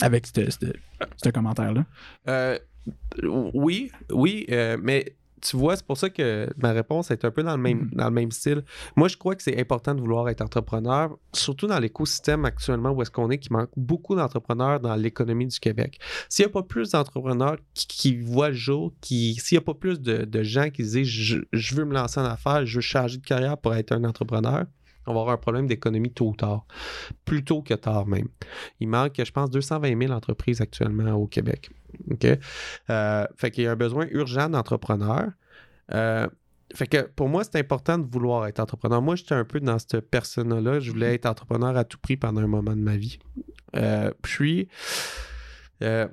[0.00, 1.84] avec ce commentaire-là?
[2.28, 2.56] Euh,
[3.24, 7.42] oui, oui, euh, mais tu vois, c'est pour ça que ma réponse est un peu
[7.42, 7.90] dans le même, Mhm.
[7.92, 8.62] dans le même style.
[8.96, 13.02] Moi, je crois que c'est important de vouloir être entrepreneur, surtout dans l'écosystème actuellement où
[13.02, 15.98] est-ce qu'on est, qui manque beaucoup d'entrepreneurs dans l'économie du Québec.
[16.28, 19.64] S'il n'y a pas plus d'entrepreneurs qui, qui voient le jour, qui, s'il n'y a
[19.64, 22.76] pas plus de, de gens qui disent je, je veux me lancer en affaires, je
[22.76, 24.64] veux changer de carrière pour être un entrepreneur,
[25.06, 26.64] on va avoir un problème d'économie tôt ou tard.
[27.24, 28.28] Plus tôt que tard même.
[28.78, 31.70] Il manque, je pense, 220 000 entreprises actuellement au Québec.
[32.10, 32.26] OK?
[32.90, 35.30] Euh, fait qu'il y a un besoin urgent d'entrepreneurs.
[35.92, 36.26] Euh,
[36.74, 39.02] fait que pour moi, c'est important de vouloir être entrepreneur.
[39.02, 40.80] Moi, j'étais un peu dans cette persona-là.
[40.80, 43.18] Je voulais être entrepreneur à tout prix pendant un moment de ma vie.
[43.76, 44.68] Euh, puis,
[45.82, 46.08] euh,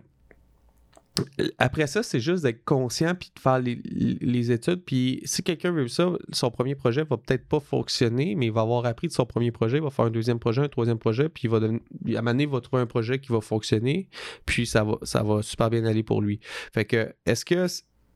[1.58, 4.84] après ça, c'est juste d'être conscient puis de faire les, les études.
[4.84, 8.62] Puis si quelqu'un veut ça, son premier projet va peut-être pas fonctionner, mais il va
[8.62, 11.30] avoir appris de son premier projet, il va faire un deuxième projet, un troisième projet,
[11.30, 13.42] puis il va devenir, à un moment donné, il va trouver un projet qui va
[13.42, 14.10] fonctionner,
[14.46, 16.40] puis ça va, ça va super bien aller pour lui.
[16.74, 17.68] Fait que, est-ce que.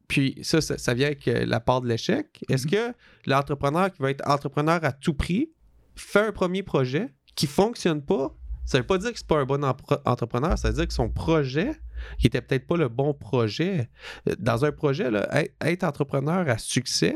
[0.08, 2.44] Puis ça, ça, ça vient avec euh, la part de l'échec.
[2.50, 2.94] Est-ce que
[3.26, 5.52] l'entrepreneur qui va être entrepreneur à tout prix
[5.96, 8.36] fait un premier projet qui fonctionne pas?
[8.66, 9.64] Ça veut pas dire que c'est pas un bon
[10.06, 11.72] entrepreneur, ça veut dire que son projet,
[12.20, 13.90] qui était peut-être pas le bon projet.
[14.30, 15.28] Euh, Dans un projet, là,
[15.62, 17.16] être, entrepreneur à succès,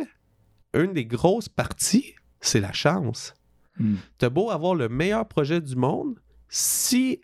[0.73, 3.33] une des grosses parties, c'est la chance.
[3.79, 3.95] Hmm.
[4.17, 6.19] T'as beau avoir le meilleur projet du monde,
[6.49, 7.21] si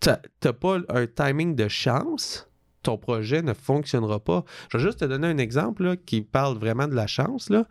[0.00, 2.50] t'as pas un timing de chance,
[2.82, 4.44] ton projet ne fonctionnera pas.
[4.70, 7.50] Je vais juste te donner un exemple là, qui parle vraiment de la chance.
[7.50, 7.66] Là.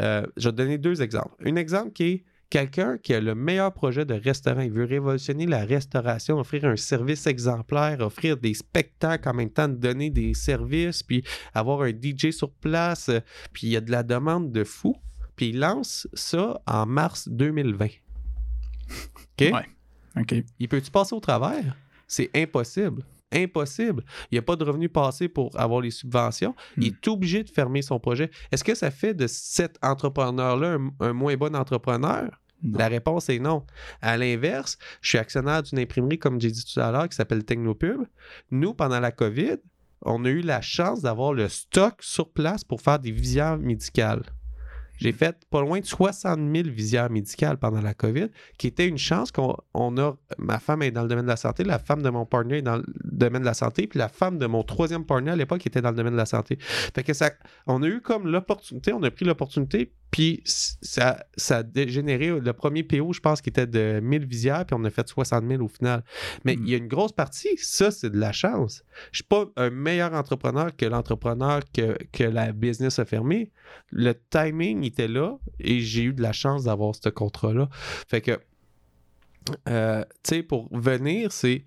[0.00, 1.34] Euh, je vais te donner deux exemples.
[1.44, 4.60] Un exemple qui est quelqu'un qui a le meilleur projet de restaurant.
[4.60, 9.68] Il veut révolutionner la restauration, offrir un service exemplaire, offrir des spectacles en même temps,
[9.68, 11.24] de donner des services, puis
[11.54, 13.08] avoir un DJ sur place.
[13.08, 13.20] euh,
[13.52, 14.96] Puis il y a de la demande de fou.
[15.36, 17.86] Puis il lance ça en mars 2020.
[17.86, 17.92] OK?
[19.40, 19.52] Ouais.
[20.18, 20.34] OK.
[20.58, 21.76] Il peut-tu passer au travers?
[22.06, 23.04] C'est impossible.
[23.32, 24.04] Impossible.
[24.30, 26.54] Il n'y a pas de revenu passé pour avoir les subventions.
[26.76, 28.30] Il est obligé de fermer son projet.
[28.50, 32.28] Est-ce que ça fait de cet entrepreneur-là un, un moins bon entrepreneur?
[32.62, 32.78] Non.
[32.78, 33.64] La réponse est non.
[34.02, 37.44] À l'inverse, je suis actionnaire d'une imprimerie, comme j'ai dit tout à l'heure, qui s'appelle
[37.44, 38.02] Technopub.
[38.50, 39.56] Nous, pendant la COVID,
[40.02, 44.24] on a eu la chance d'avoir le stock sur place pour faire des visières médicales.
[45.00, 48.28] J'ai fait pas loin de 60 000 visières médicales pendant la COVID,
[48.58, 50.16] qui était une chance qu'on on a.
[50.38, 52.62] Ma femme est dans le domaine de la santé, la femme de mon partner est
[52.62, 55.66] dans le domaine de la santé, puis la femme de mon troisième partner à l'époque
[55.66, 56.58] était dans le domaine de la santé.
[56.60, 57.30] Fait que ça,
[57.66, 62.28] on a eu comme l'opportunité, on a pris l'opportunité, puis ça, ça a dé- généré
[62.40, 65.46] le premier PO, je pense, qui était de 1000 visières, puis on a fait 60
[65.48, 66.02] 000 au final.
[66.44, 66.62] Mais Mm.
[66.64, 68.82] il y a une grosse partie, ça, c'est de la chance.
[69.12, 73.52] Je suis pas un meilleur entrepreneur que l'entrepreneur que, que la business a fermé.
[73.90, 77.68] Le timing était là et j'ai eu de la chance d'avoir ce contrat-là.
[78.08, 78.40] Fait que,
[79.68, 81.64] euh, tu sais, pour venir, c'est.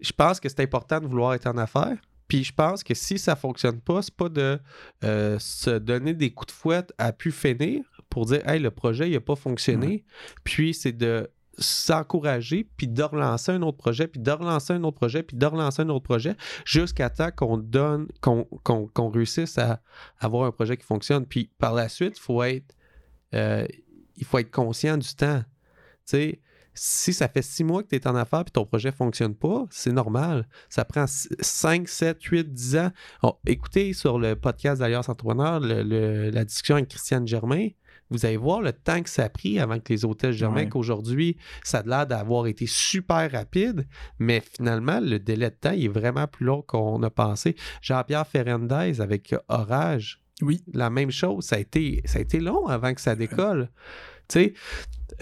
[0.00, 1.96] Je pense que c'est important de vouloir être en affaires.
[2.28, 4.58] Puis je pense que si ça fonctionne pas, c'est pas de
[5.04, 9.08] euh, se donner des coups de fouette à pu finir pour dire Hey, le projet,
[9.08, 10.04] il n'a pas fonctionné.
[10.42, 14.96] Puis c'est de s'encourager, puis de relancer un autre projet, puis de relancer un autre
[14.96, 19.80] projet, puis de relancer un autre projet, jusqu'à temps qu'on donne, qu'on qu'on réussisse à
[20.18, 21.26] avoir un projet qui fonctionne.
[21.26, 22.74] Puis par la suite, il faut être,
[23.34, 23.66] euh,
[24.16, 25.42] il faut être conscient du temps.
[26.06, 26.40] Tu sais,
[26.74, 29.34] si ça fait six mois que tu es en affaires et ton projet ne fonctionne
[29.34, 30.48] pas, c'est normal.
[30.68, 32.90] Ça prend 5, 7, 8, 10 ans.
[33.22, 37.68] Oh, écoutez sur le podcast d'Alliance Entrepreneur la discussion avec Christiane Germain.
[38.10, 41.36] Vous allez voir le temps que ça a pris avant que les hôtels Germain, qu'aujourd'hui,
[41.62, 43.86] ça a l'air d'avoir été super rapide,
[44.18, 47.56] mais finalement, le délai de temps est vraiment plus long qu'on a pensé.
[47.80, 50.62] Jean-Pierre Ferrandez avec Orage, oui.
[50.72, 51.44] la même chose.
[51.44, 53.70] Ça a été, ça a été long avant que ça décolle.
[54.28, 54.54] Tu sais,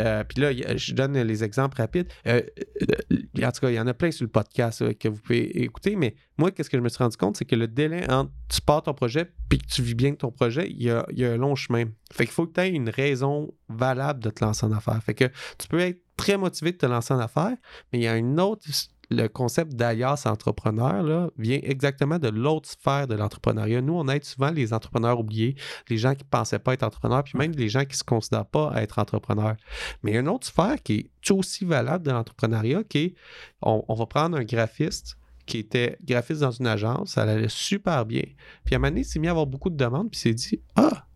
[0.00, 2.08] euh, puis là, je donne les exemples rapides.
[2.26, 2.42] Euh,
[2.82, 5.62] euh, en tout cas, il y en a plein sur le podcast que vous pouvez
[5.62, 8.32] écouter, mais moi, qu'est-ce que je me suis rendu compte, c'est que le délai entre
[8.48, 11.36] tu pars ton projet puis que tu vis bien ton projet, il y a, un
[11.36, 11.84] long chemin.
[12.12, 15.02] Fait qu'il faut que tu aies une raison valable de te lancer en affaires.
[15.02, 15.26] Fait que
[15.58, 17.56] tu peux être très motivé de te lancer en affaires,
[17.92, 18.66] mais il y a une autre
[19.12, 23.80] le concept d'alias entrepreneur là, vient exactement de l'autre sphère de l'entrepreneuriat.
[23.80, 25.56] Nous, on aide souvent les entrepreneurs oubliés,
[25.88, 28.04] les gens qui ne pensaient pas être entrepreneurs, puis même les gens qui ne se
[28.04, 29.56] considèrent pas être entrepreneurs.
[30.02, 32.98] Mais il y a une autre sphère qui est tout aussi valable de l'entrepreneuriat, qui
[32.98, 33.14] est,
[33.60, 38.06] on, on va prendre un graphiste qui était graphiste dans une agence, ça allait super
[38.06, 38.22] bien.
[38.64, 40.22] Puis à un moment donné, il s'est mis à avoir beaucoup de demandes, puis il
[40.22, 41.06] s'est dit Ah,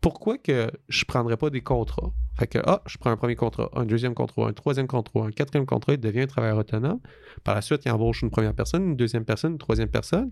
[0.00, 2.12] pourquoi que je ne prendrais pas des contrats?
[2.38, 5.30] Fait que, ah, je prends un premier contrat, un deuxième contrat, un troisième contrat, un
[5.32, 7.00] quatrième contrat, il devient un travailleur autonome.
[7.42, 10.30] Par la suite, il embauche une première personne, une deuxième personne, une troisième personne.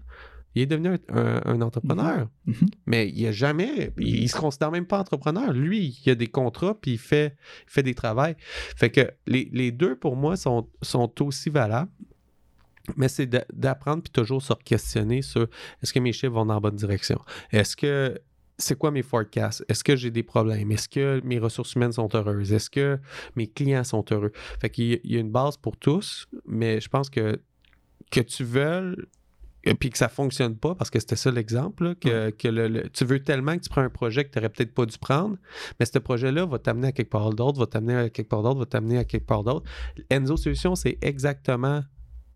[0.55, 2.29] Il est devenu un, entrepreneur.
[2.47, 2.53] Mm-hmm.
[2.53, 2.69] Mm-hmm.
[2.87, 5.53] Mais il a jamais, il, ne se considère même pas entrepreneur.
[5.53, 7.37] Lui, il a des contrats, puis il fait,
[7.67, 8.37] fait des travails.
[8.41, 11.91] Fait que les, deux, pour moi, sont, sont aussi valables.
[12.97, 15.49] Mais c'est d'apprendre puis toujours se questionner sur
[15.83, 17.21] est-ce que mes chiffres vont dans la bonne direction?
[17.51, 18.17] Est-ce que
[18.59, 19.65] c'est quoi mes forecasts?
[19.69, 20.73] Est-ce que j'ai des problèmes?
[20.73, 22.53] Est-ce que mes ressources humaines sont heureuses?
[22.53, 22.99] Est-ce que
[23.35, 24.33] mes clients sont heureux?
[24.61, 27.41] Fait qu'il y a une base pour tous, mais je pense que
[28.11, 29.09] que tu veux
[29.67, 33.57] et puis que ça fonctionne pas, parce que c'était ça l'exemple, que, tu veux tellement
[33.57, 35.37] que tu prends un projet que tu n'aurais peut-être pas dû prendre,
[35.79, 38.61] mais ce projet-là va t'amener à quelque part d'autre, va t'amener à quelque part d'autre,
[38.61, 39.69] va t'amener à quelque part d'autre.
[40.09, 41.83] Enzo Solutions, c'est exactement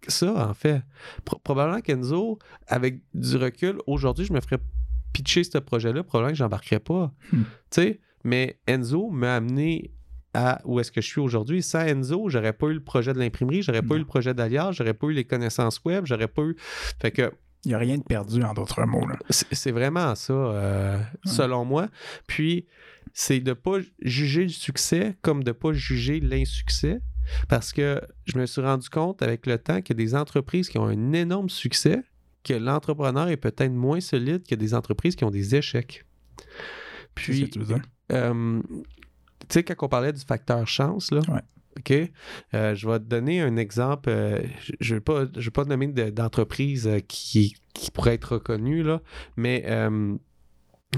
[0.09, 0.83] ça, en fait.
[1.45, 4.59] probablement qu'Enzo, avec du recul, aujourd'hui, je me ferais
[5.13, 7.13] pitcher ce projet-là, probablement que j'embarquerais pas.
[7.33, 7.43] Hmm.
[7.43, 9.93] Tu sais, mais Enzo m'a amené
[10.35, 11.63] à où est-ce que je suis aujourd'hui.
[11.63, 14.73] Sans Enzo, j'aurais pas eu le projet de l'imprimerie, j'aurais pas eu le projet d'Alias,
[14.73, 16.57] j'aurais pas eu les connaissances web, j'aurais pas eu.
[17.01, 17.33] Fait que.
[17.67, 19.07] Il n'y a rien de perdu, en d'autres mots.
[19.29, 21.89] C'est vraiment ça, euh, selon moi.
[22.27, 22.67] Puis,
[23.13, 27.03] c'est de pas juger le succès comme de pas juger l'insuccès.
[27.49, 30.69] Parce que je me suis rendu compte avec le temps qu'il y a des entreprises
[30.69, 32.03] qui ont un énorme succès,
[32.43, 36.05] que l'entrepreneur est peut-être moins solide que des entreprises qui ont des échecs.
[37.15, 37.51] Puis,
[38.13, 41.21] euh, tu sais, quand on parlait du facteur chance, là,
[41.79, 41.93] OK?
[42.55, 44.09] Euh, je vais te donner un exemple.
[44.09, 44.43] Euh,
[44.81, 49.03] je ne vais, pas, je vais pas nommer d'entreprise qui, qui pourrait être reconnue, là,
[49.37, 49.65] mais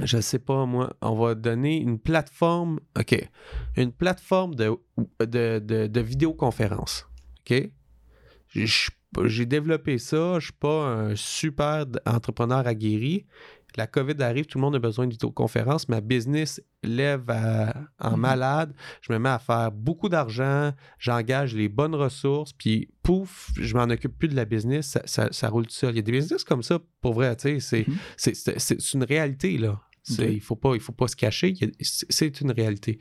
[0.02, 3.28] je ne sais pas, moi, on va donner une plateforme, OK,
[3.76, 4.70] une plateforme de,
[5.20, 7.06] de, de, de vidéoconférence.
[7.40, 7.70] OK?
[8.48, 8.90] Je
[9.24, 10.32] j'ai développé ça.
[10.32, 13.26] Je ne suis pas un super entrepreneur aguerri.
[13.76, 15.88] La COVID arrive, tout le monde a besoin de vidéoconférence.
[15.88, 17.30] Ma business lève
[17.98, 18.20] en mhm.
[18.20, 18.74] malade.
[19.00, 20.72] Je me mets à faire beaucoup d'argent.
[20.98, 22.52] J'engage les bonnes ressources.
[22.52, 24.98] Puis, pouf, je m'en occupe plus de la business.
[25.06, 25.94] Ça, roule tout seul.
[25.94, 27.34] Il y a des business comme ça, pour vrai.
[27.36, 27.86] Tu sais,
[28.16, 29.80] c'est une réalité, là.
[30.08, 32.98] Il ne faut, pas, faut pas se cacher, c'est une réalité.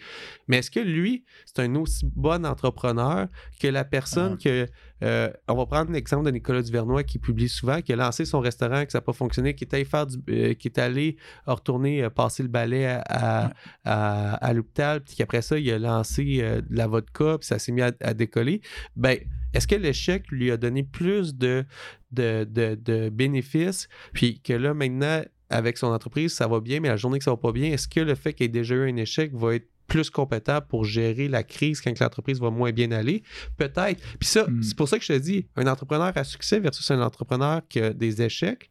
[0.47, 3.27] Mais est-ce que lui, c'est un aussi bon entrepreneur
[3.59, 4.43] que la personne ah.
[4.43, 4.67] que.
[5.03, 8.39] Euh, on va prendre l'exemple de Nicolas Duvernois qui publie souvent, qui a lancé son
[8.39, 12.03] restaurant, que ça n'a pas fonctionné, qui est allé faire euh, qui est allé retourner
[12.03, 13.51] euh, passer le balai à,
[13.83, 17.81] à, l'hôpital, puis qu'après ça, il a lancé de la vodka, puis ça s'est mis
[17.81, 18.61] à, décoller.
[18.95, 19.17] Ben,
[19.53, 21.65] est-ce que l'échec lui a donné plus de,
[22.11, 26.97] de, de bénéfices, puis que là, maintenant, avec son entreprise, ça va bien, mais la
[26.97, 28.95] journée que ça va pas bien, est-ce que le fait qu'il ait déjà eu un
[28.95, 33.23] échec va être plus compétent pour gérer la crise quand l'entreprise va moins bien aller?
[33.57, 34.01] Peut-être.
[34.19, 34.63] Puis ça, hmm.
[34.63, 37.81] c'est pour ça que je te dis, un entrepreneur à succès versus un entrepreneur qui
[37.81, 38.70] a des échecs,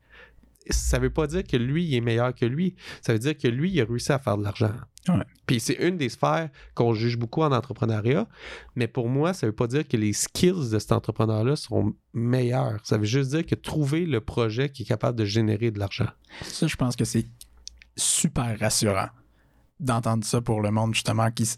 [0.69, 2.75] ça veut pas dire que lui, il est meilleur que lui.
[3.01, 4.73] Ça veut dire que lui, il a réussi à faire de l'argent.
[5.47, 8.29] Puis c'est une des sphères qu'on juge beaucoup en entrepreneuriat,
[8.77, 12.79] mais pour moi, ça veut pas dire que les skills de cet entrepreneur-là sont meilleurs.
[12.85, 16.09] Ça veut juste dire que trouver le projet qui est capable de générer de l'argent.
[16.43, 17.27] Ça, je pense que c'est
[17.97, 19.09] super rassurant
[19.81, 21.49] d'entendre ça pour le monde, justement, qui,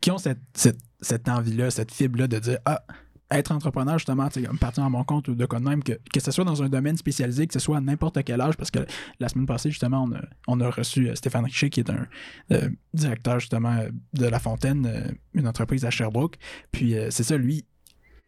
[0.00, 2.84] qui ont cette, cette, cette envie-là, cette fibre-là de dire Ah,
[3.30, 6.20] être entrepreneur, justement, comme partir à mon compte ou de quoi de même, que, que
[6.20, 8.80] ce soit dans un domaine spécialisé, que ce soit à n'importe quel âge, parce que
[9.18, 12.06] la semaine passée, justement, on a, on a reçu euh, Stéphane Richer, qui est un
[12.52, 16.36] euh, directeur, justement, euh, de La Fontaine, une entreprise à Sherbrooke.
[16.70, 17.64] Puis c'est ça, lui,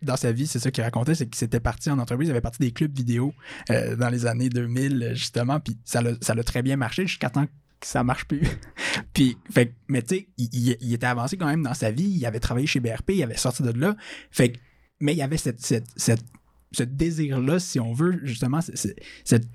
[0.02, 2.40] dans sa vie, c'est ça qu'il racontait, c'est qu'il s'était parti en entreprise, il avait
[2.40, 3.32] parti des clubs vidéo
[3.68, 7.86] dans les années 2000, euh, justement, puis ça l'a très bien marché jusqu'à temps que
[7.86, 8.42] ça marche plus.
[9.12, 12.04] puis, fait, mais tu sais, il, il- il était avancé quand même dans sa vie,
[12.08, 13.96] il avait travaillé chez BRP, il avait sorti de là,
[14.30, 14.54] fait
[15.00, 19.48] mais il y avait ce désir-là, si on veut, justement, cette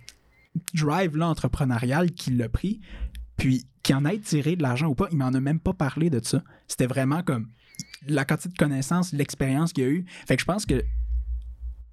[0.74, 2.82] drive-là entrepreneuriale qu'il l'a pris,
[3.38, 6.10] puis qu'il en ait tiré de l'argent ou pas, il m'en a même pas parlé
[6.10, 6.44] de ça.
[6.68, 7.50] C'était vraiment comme
[8.08, 10.06] la quantité de connaissances, l'expérience qu'il a eu.
[10.28, 10.84] Fait que je pense que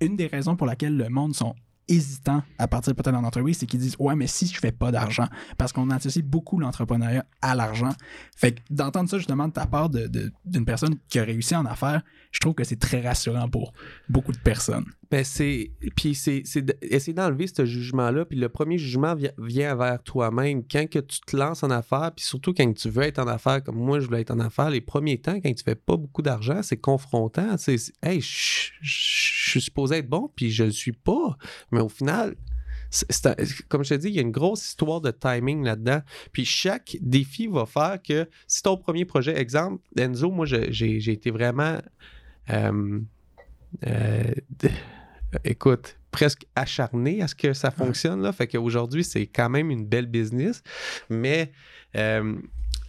[0.00, 1.54] une des raisons pour laquelle le monde sont
[1.88, 4.90] hésitants à partir peut-être en entreprise, c'est qu'ils disent Ouais, mais si je fais pas
[4.90, 5.26] d'argent,
[5.56, 7.92] parce qu'on associe beaucoup l'entrepreneuriat à l'argent.
[8.36, 12.02] Fait que d'entendre ça justement de ta part d'une personne qui a réussi en affaires,
[12.30, 13.72] je trouve que c'est très rassurant pour
[14.08, 14.86] beaucoup de personnes.
[15.10, 15.70] Ben c'est.
[15.96, 16.42] Puis c'est
[16.82, 18.26] essayer d'enlever ce jugement-là.
[18.26, 20.62] Puis le premier jugement vi- vient vers toi-même.
[20.70, 23.62] Quand que tu te lances en affaires, puis surtout quand tu veux être en affaires,
[23.64, 26.20] comme moi, je voulais être en affaires, les premiers temps, quand tu fais pas beaucoup
[26.20, 27.56] d'argent, c'est confrontant.
[27.56, 27.76] C'est.
[28.02, 31.38] Hey, je suis supposé être bon, puis je le suis pas.
[31.72, 32.34] Mais au final.
[33.68, 36.00] comme je te dis, il y a une grosse histoire de timing là-dedans.
[36.32, 41.30] Puis chaque défi va faire que si ton premier projet, exemple, Enzo, moi, j'ai été
[41.30, 41.78] vraiment.
[42.50, 43.00] euh,
[43.86, 44.32] euh,
[45.44, 48.22] écoute, presque acharné à ce que ça fonctionne.
[48.22, 48.32] Là.
[48.32, 50.62] Fait qu'aujourd'hui, c'est quand même une belle business.
[51.10, 51.52] Mais
[51.96, 52.36] euh,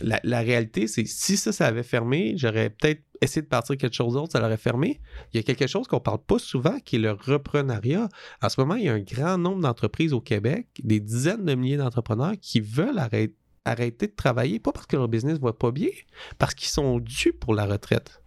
[0.01, 4.13] la, réalité, c'est si ça, ça avait fermé, j'aurais peut-être essayé de partir quelque chose
[4.13, 5.01] d'autre, ça l'aurait fermé.
[5.33, 8.07] Il y a quelque chose qu'on parle pas souvent, qui est le reprenariat.
[8.41, 11.55] En ce moment, il y a un grand nombre d'entreprises au Québec, des dizaines de
[11.55, 12.99] milliers d'entrepreneurs qui veulent
[13.65, 15.89] arrêter de travailler, pas parce que leur business va pas bien,
[16.37, 18.18] parce qu'ils sont dus pour la retraite.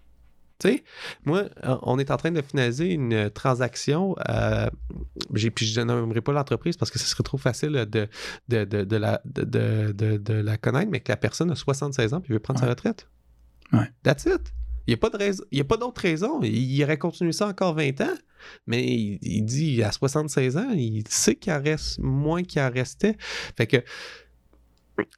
[0.62, 0.84] Tu sais,
[1.24, 4.14] moi, euh, on est en train de finaliser une transaction.
[4.28, 4.68] euh,
[5.54, 8.08] puis je nommerai pas l'entreprise parce que ce serait trop facile de,
[8.48, 11.54] de, de, de la, de, de, de- de la connaître, mais que la personne a
[11.56, 13.08] 76 ans et veut prendre sa retraite.
[13.72, 13.90] Ouais.
[14.02, 14.52] That's it.
[14.86, 14.90] Il
[15.52, 16.40] n'y a pas d'autre raison.
[16.42, 18.14] Il, il aurait continué ça encore 20 ans,
[18.66, 22.70] mais il, il dit à 76 ans, il sait qu'il en reste moins qu'il en
[22.70, 23.16] restait.
[23.56, 23.76] Fait que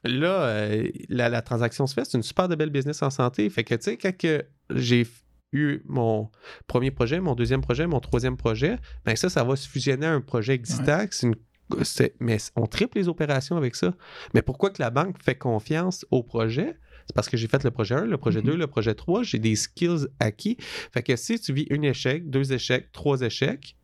[0.03, 3.49] là, euh, la, la transaction se fait, c'est une super de belle business en santé.
[3.49, 4.13] Fait que tu sais, quand
[4.69, 5.05] j'ai
[5.55, 6.29] eu mon
[6.67, 10.13] premier projet, mon deuxième projet, mon troisième projet, ben ça, ça va se fusionner à
[10.13, 11.05] un projet existant.
[11.23, 11.35] Une-
[12.19, 13.93] mais on triple les opérations avec ça.
[14.35, 16.77] Mais pourquoi que la banque fait confiance au projet?
[17.07, 18.45] C'est parce que j'ai fait le projet 1, le projet Mhm.
[18.45, 20.57] 2, le projet 3, j'ai des skills acquis.
[20.93, 23.75] Fait que si tu vis un échec, deux échecs, trois échecs,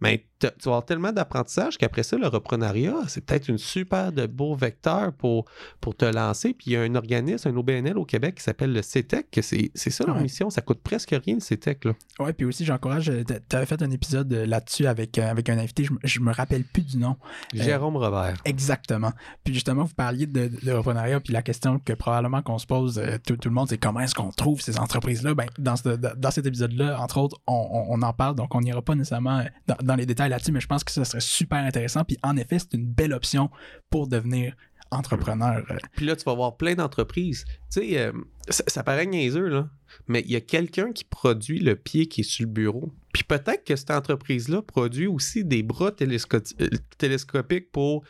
[0.00, 4.26] ben, tu vas avoir tellement d'apprentissage qu'après ça, le reprenariat, c'est peut-être une super de
[4.26, 5.44] beau vecteur pour,
[5.80, 6.54] pour te lancer.
[6.54, 9.42] Puis il y a un organisme, un OBNL au Québec qui s'appelle le CETEC, que
[9.42, 10.22] c'est c'est ça leur Ouais.
[10.22, 10.50] mission.
[10.50, 11.84] Ça coûte presque rien, le CETEC.
[11.84, 11.92] Là.
[12.18, 13.10] Ouais, puis aussi, j'encourage.
[13.48, 16.32] Tu avais fait un épisode euh, là-dessus avec, euh, avec un invité, je, je me
[16.32, 17.16] rappelle plus du nom.
[17.54, 18.36] Jérôme Robert.
[18.44, 19.12] Exactement.
[19.44, 22.98] Puis justement, vous parliez de, de reprenariat, puis la question que probablement qu'on se pose,
[22.98, 25.34] euh, tout, tout le monde, c'est comment est-ce qu'on trouve ces entreprises-là?
[25.34, 28.60] Ben, dans, ce- dans cet épisode-là, entre autres, on, on- on en parle, donc on
[28.60, 31.20] n'ira pas nécessairement euh, dans, dans les détails là-dessus, mais je pense que ça serait
[31.20, 32.04] super intéressant.
[32.04, 33.50] Puis en effet, c'est une belle option
[33.90, 34.54] pour devenir
[34.90, 35.64] entrepreneur.
[35.96, 37.44] Puis là, tu vas voir plein d'entreprises.
[37.72, 38.12] Tu sais, euh,
[38.48, 39.68] ça, paraît niaiseux, là.
[40.08, 42.92] Mais il y a quelqu'un qui produit le pied qui est sur le bureau.
[43.12, 46.68] Puis peut-être que cette entreprise-là produit aussi des bras euh,
[46.98, 48.04] télescopiques pour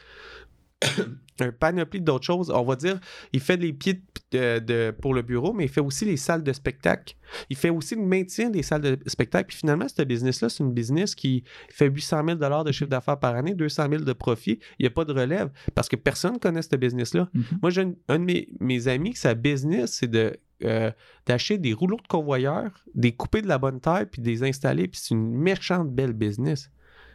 [1.41, 2.51] un panoplie d'autres choses.
[2.51, 3.01] On va dire,
[3.33, 4.03] il fait les pieds
[4.33, 7.17] de, de- pour le bureau, mais il fait aussi les salles de spectacle.
[7.49, 9.49] Il fait aussi le maintien des salles de spectacle.
[9.49, 13.35] Puis finalement, ce business-là, c'est une business qui fait 800 000 de chiffre d'affaires par
[13.35, 14.59] année, 200 000 de profit.
[14.79, 17.29] Il n'y a pas de relève parce que personne ne connaît ce business-là.
[17.33, 17.45] mhm.
[17.63, 20.91] Moi, j'ai un, un de mes, mes amis, sa business, c'est de euh,
[21.27, 25.01] d'acheter des rouleaux de convoyeurs, des couper de la bonne taille, puis des installer, puis
[25.03, 26.71] c'est une méchante belle business.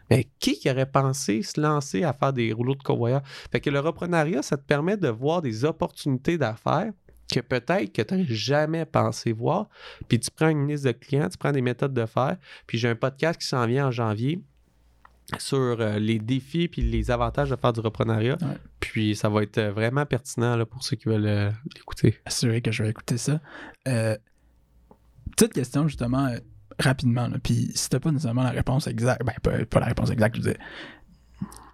[0.10, 3.22] Mais qui aurait pensé se lancer à faire des rouleaux de convoyeurs?
[3.52, 6.92] Fait que le reprenariat, ça te permet de voir des opportunités d'affaires
[7.32, 9.68] que peut-être que tu n'aurais jamais pensé voir.
[10.08, 12.38] Puis tu prends une liste de clients, tu prends des méthodes de faire.
[12.68, 14.42] Puis j'ai un podcast qui s'en vient en janvier
[15.40, 18.38] sur euh, les défis puis les avantages de faire du reprenariat.
[18.42, 18.58] Ouais.
[18.80, 22.20] Puis ça va être euh, vraiment pertinent là, pour ceux qui veulent euh, l'écouter.
[22.26, 23.42] assuré que je vais écouter ça.
[23.88, 24.16] Euh,
[25.36, 26.30] petite question, justement,
[26.80, 27.30] rapidement.
[27.44, 30.52] Puis si t'as pas nécessairement la réponse exacte, ben pas, la réponse exacte, je veux
[30.54, 30.62] dire,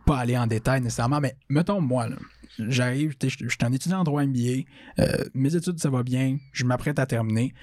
[0.05, 2.15] pas aller en détail nécessairement, mais mettons moi, là,
[2.59, 4.63] j'arrive, je suis un étudiant en droit MBA,
[4.99, 7.53] euh, mes études ça va bien, je m'apprête à terminer,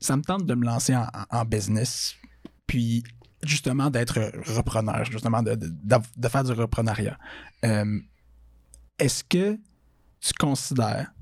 [0.00, 2.14] ça me tente de me lancer en, business,
[2.66, 3.02] puis
[3.42, 7.18] justement d'être repreneur, justement de, de- de faire du reprenariat.
[7.64, 7.98] Euh,
[8.98, 9.58] Est-ce que
[10.20, 11.12] tu considères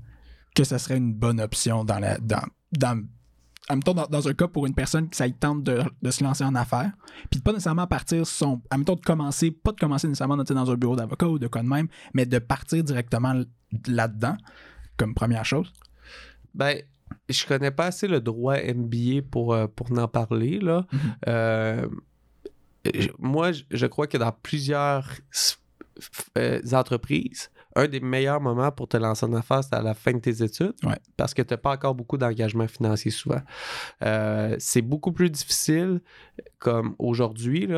[0.55, 2.17] que ce serait une bonne option dans la
[2.71, 3.03] dans
[3.69, 6.43] admettons, dans, dans un cas pour une personne qui ça tente de, de se lancer
[6.43, 6.91] en affaires,
[7.29, 8.61] puis de pas nécessairement partir son.
[8.69, 11.67] Admettons de commencer, pas de commencer nécessairement dans un bureau d'avocat ou de quoi de
[11.67, 13.33] même, mais de partir directement
[13.87, 14.37] là-dedans,
[14.97, 15.71] comme première chose?
[16.53, 16.81] Ben,
[17.29, 20.85] je connais pas assez le droit MBA pour, euh, pour en parler, là.
[20.91, 20.99] Mhm.
[21.27, 21.87] Euh,
[23.19, 25.09] moi, je- crois que dans plusieurs
[26.37, 30.11] euh, entreprises, un des meilleurs moments pour te lancer en affaires, c'est à la fin
[30.11, 30.73] de tes études.
[30.83, 30.97] Ouais.
[31.15, 33.41] Parce que tu n'as pas encore beaucoup d'engagement financier souvent.
[34.03, 36.01] Euh, c'est beaucoup plus difficile.
[36.57, 37.69] Comme aujourd'hui,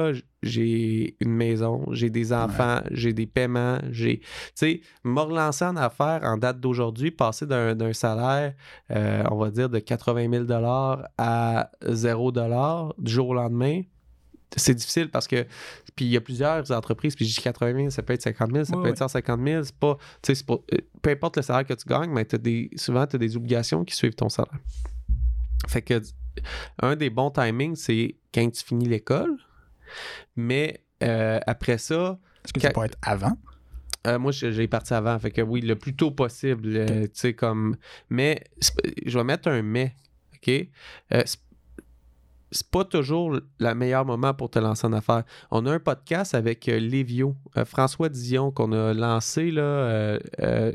[0.42, 4.20] j'ai une maison, j'ai des enfants, j'ai des paiements, j'ai.
[4.20, 8.54] Tu sais, me relancer en affaires en date d'aujourd'hui, passer d'un d'un salaire,
[8.92, 10.64] euh, on va dire, de 80 000
[11.18, 13.82] à 0 du jour au lendemain,
[14.56, 15.46] c'est difficile parce que.
[15.96, 18.52] Puis il y a plusieurs entreprises, puis je dis 80 000, ça peut être 50
[18.54, 19.98] 000, ça peut être 150 000, c'est pas.
[20.32, 23.36] Euh, peu importe le salaire que tu gagnes, mais t'as des, souvent, tu as des
[23.36, 24.58] obligations qui suivent ton salaire.
[25.68, 26.02] Fait que
[26.82, 29.36] un des bons timings, c'est quand tu finis l'école,
[30.38, 33.38] mais euh, après ça, Est-ce que ça peut être avant?
[34.08, 35.20] euh, moi, j'ai parti avant.
[35.20, 36.68] Fait que oui, le plus tôt possible.
[36.78, 37.76] euh, tu sais, comme.
[38.10, 38.42] Mais
[39.06, 39.96] je vais mettre un mais.
[40.36, 40.50] OK?
[41.14, 41.24] Euh,
[42.52, 45.24] c'est- pas toujours le meilleur moment pour te lancer en affaires.
[45.52, 49.52] On a un podcast avec euh, Lévio, euh, François Dion, qu'on a lancé.
[49.52, 50.72] Là, euh, euh,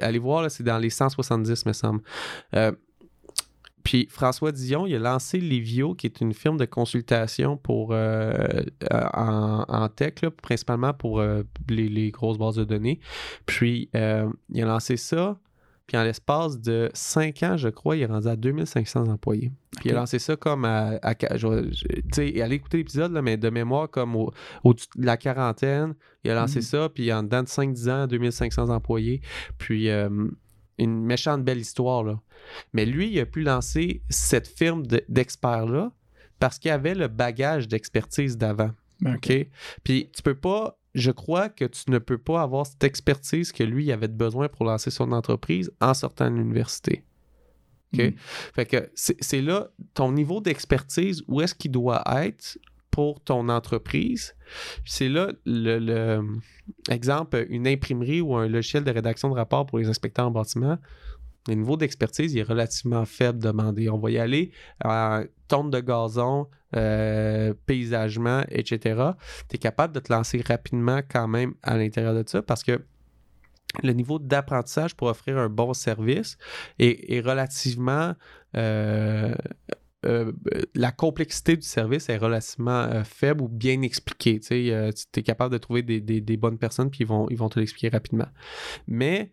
[0.00, 2.00] allez voir, c'est dans les 170, me semble.
[2.54, 2.72] Euh,
[3.82, 9.88] puis François Dion, il a lancé Livio, qui est une firme de consultation pour en,
[9.94, 11.22] tech, là, principalement pour
[11.68, 12.98] les, grosses bases de données.
[13.46, 15.38] Puis il a lancé ça.
[15.86, 19.52] Puis en l'espace de 5 ans, je crois, il est rendu à 2500 employés.
[19.76, 20.98] Puis il a lancé ça comme à...
[21.02, 24.16] à ca- je vais- je- tu sais, allez écouter l'épisode, là, mais de mémoire, comme
[24.16, 24.32] au-
[24.64, 24.76] de
[25.06, 26.62] la quarantaine, il a lancé Mhm.
[26.62, 29.20] ça, puis en dedans de 5-10 ans, 2500 employés.
[29.58, 30.08] Puis euh,
[30.78, 32.20] une méchante belle histoire, là.
[32.72, 35.92] Mais lui, il a pu lancer cette firme de- d'experts-là
[36.38, 38.72] parce qu'il avait le bagage d'expertise d'avant.
[39.06, 39.32] OK?
[39.84, 43.62] Puis tu peux pas, je crois que tu ne peux pas avoir cette expertise que
[43.62, 47.04] lui avait besoin pour lancer son entreprise en sortant de l'université.
[47.92, 48.14] Mhm.
[48.16, 52.58] Fait que c'est là ton niveau d'expertise, où est-ce qu'il doit être
[52.90, 54.34] pour ton entreprise.
[54.86, 56.26] C'est là le, le-
[56.88, 60.78] exemple, une imprimerie ou un logiciel de rédaction de rapport pour les inspecteurs en bâtiment.
[61.46, 63.90] Le niveau d'expertise est relativement faible demandé.
[63.90, 64.50] On va y aller
[64.82, 69.00] en tonte de gazon, euh, paysagement, etc.
[69.48, 72.84] Tu es capable de te lancer rapidement quand même à l'intérieur de ça parce que
[73.82, 76.38] le niveau d'apprentissage pour offrir un bon service
[76.78, 78.14] est, relativement...
[78.56, 79.34] euh,
[80.04, 80.32] euh,
[80.74, 84.38] la complexité du service est relativement faible ou bien expliquée.
[84.38, 87.58] Tu es capable de trouver des, des- bonnes personnes puis ils vont, ils vont te
[87.58, 88.28] l'expliquer rapidement.
[88.86, 89.32] Mais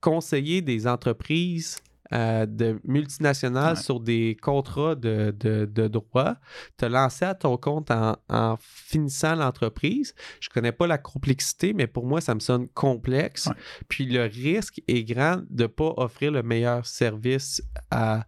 [0.00, 1.78] conseiller des entreprises
[2.12, 3.82] euh, de multinationales Ouais.
[3.82, 6.34] sur des contrats de, de, de droit,
[6.76, 10.14] te lancer à ton compte en, en finissant l'entreprise.
[10.40, 13.46] Je connais pas la complexité, mais pour moi, ça me sonne complexe.
[13.46, 13.54] Ouais.
[13.88, 18.26] Puis le risque est grand de ne pas offrir le meilleur service à,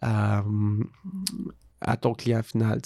[0.00, 0.44] à,
[1.80, 2.80] à ton client final.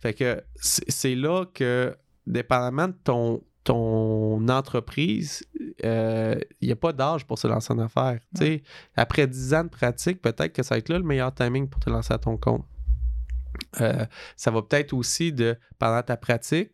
[0.00, 7.26] Fait que c'est là que, dépendamment de ton, ton entreprise, il n'y a pas d'âge
[7.26, 8.18] pour se lancer en affaires.
[8.96, 11.78] Après 10 ans de pratique, peut-être que ça va être là le meilleur timing pour
[11.78, 12.64] te lancer à ton compte.
[13.82, 14.06] Euh,
[14.36, 16.70] ça va peut-être aussi de, pendant ta pratique,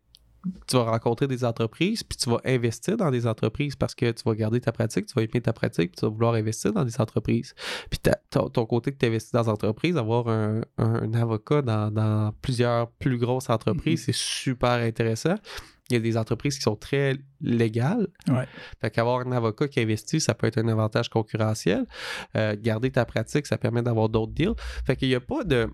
[0.69, 4.23] tu vas rencontrer des entreprises, puis tu vas investir dans des entreprises parce que tu
[4.25, 6.85] vas garder ta pratique, tu vas aimer ta pratique, puis tu vas vouloir investir dans
[6.85, 7.55] des entreprises.
[7.91, 11.61] Puis ta- ton, ton côté que tu investis dans des entreprises, avoir un, un avocat
[11.63, 15.35] dans, dans plusieurs plus grosses entreprises, c'est super intéressant.
[15.91, 18.09] Il y a des entreprises qui sont très légales.
[18.29, 18.49] Ouais.
[18.81, 21.85] Fait qu'avoir un avocat qui investit, ça peut être un avantage concurrentiel.
[22.37, 24.55] Euh, garder ta pratique, ça permet d'avoir d'autres deals.
[24.87, 25.69] Fait qu'il n'y a pas de.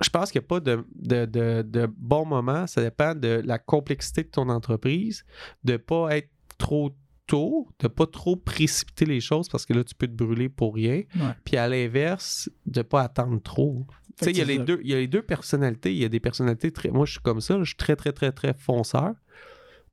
[0.00, 2.66] Je pense qu'il n'y a pas de, de, de, de bon moment.
[2.66, 5.24] Ça dépend de la complexité de ton entreprise,
[5.64, 6.94] de ne pas être trop
[7.26, 10.48] tôt, de ne pas trop précipiter les choses parce que là, tu peux te brûler
[10.48, 11.02] pour rien.
[11.16, 11.34] Ouais.
[11.44, 13.86] Puis à l'inverse, de ne pas attendre trop.
[14.18, 15.92] Tu sais, il y, a les deux, il y a les deux personnalités.
[15.92, 16.90] Il y a des personnalités très.
[16.90, 17.58] Moi, je suis comme ça.
[17.58, 19.14] Je suis très, très, très, très fonceur.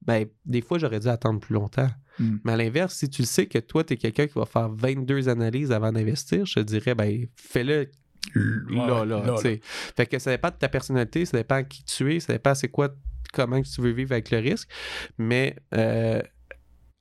[0.03, 1.89] Ben, des fois, j'aurais dû attendre plus longtemps.
[2.19, 2.37] Mm.
[2.43, 4.69] Mais à l'inverse, si tu le sais que toi, tu es quelqu'un qui va faire
[4.69, 7.89] 22 analyses avant d'investir, je te dirais, ben, fais-le
[8.35, 9.25] là, là.
[9.25, 9.59] là, sais.
[9.63, 12.69] Fait que ça dépend de ta personnalité, ça dépend qui tu es, ça dépend c'est
[12.69, 12.89] quoi,
[13.33, 14.69] comment tu veux vivre avec le risque.
[15.17, 16.21] Mais euh,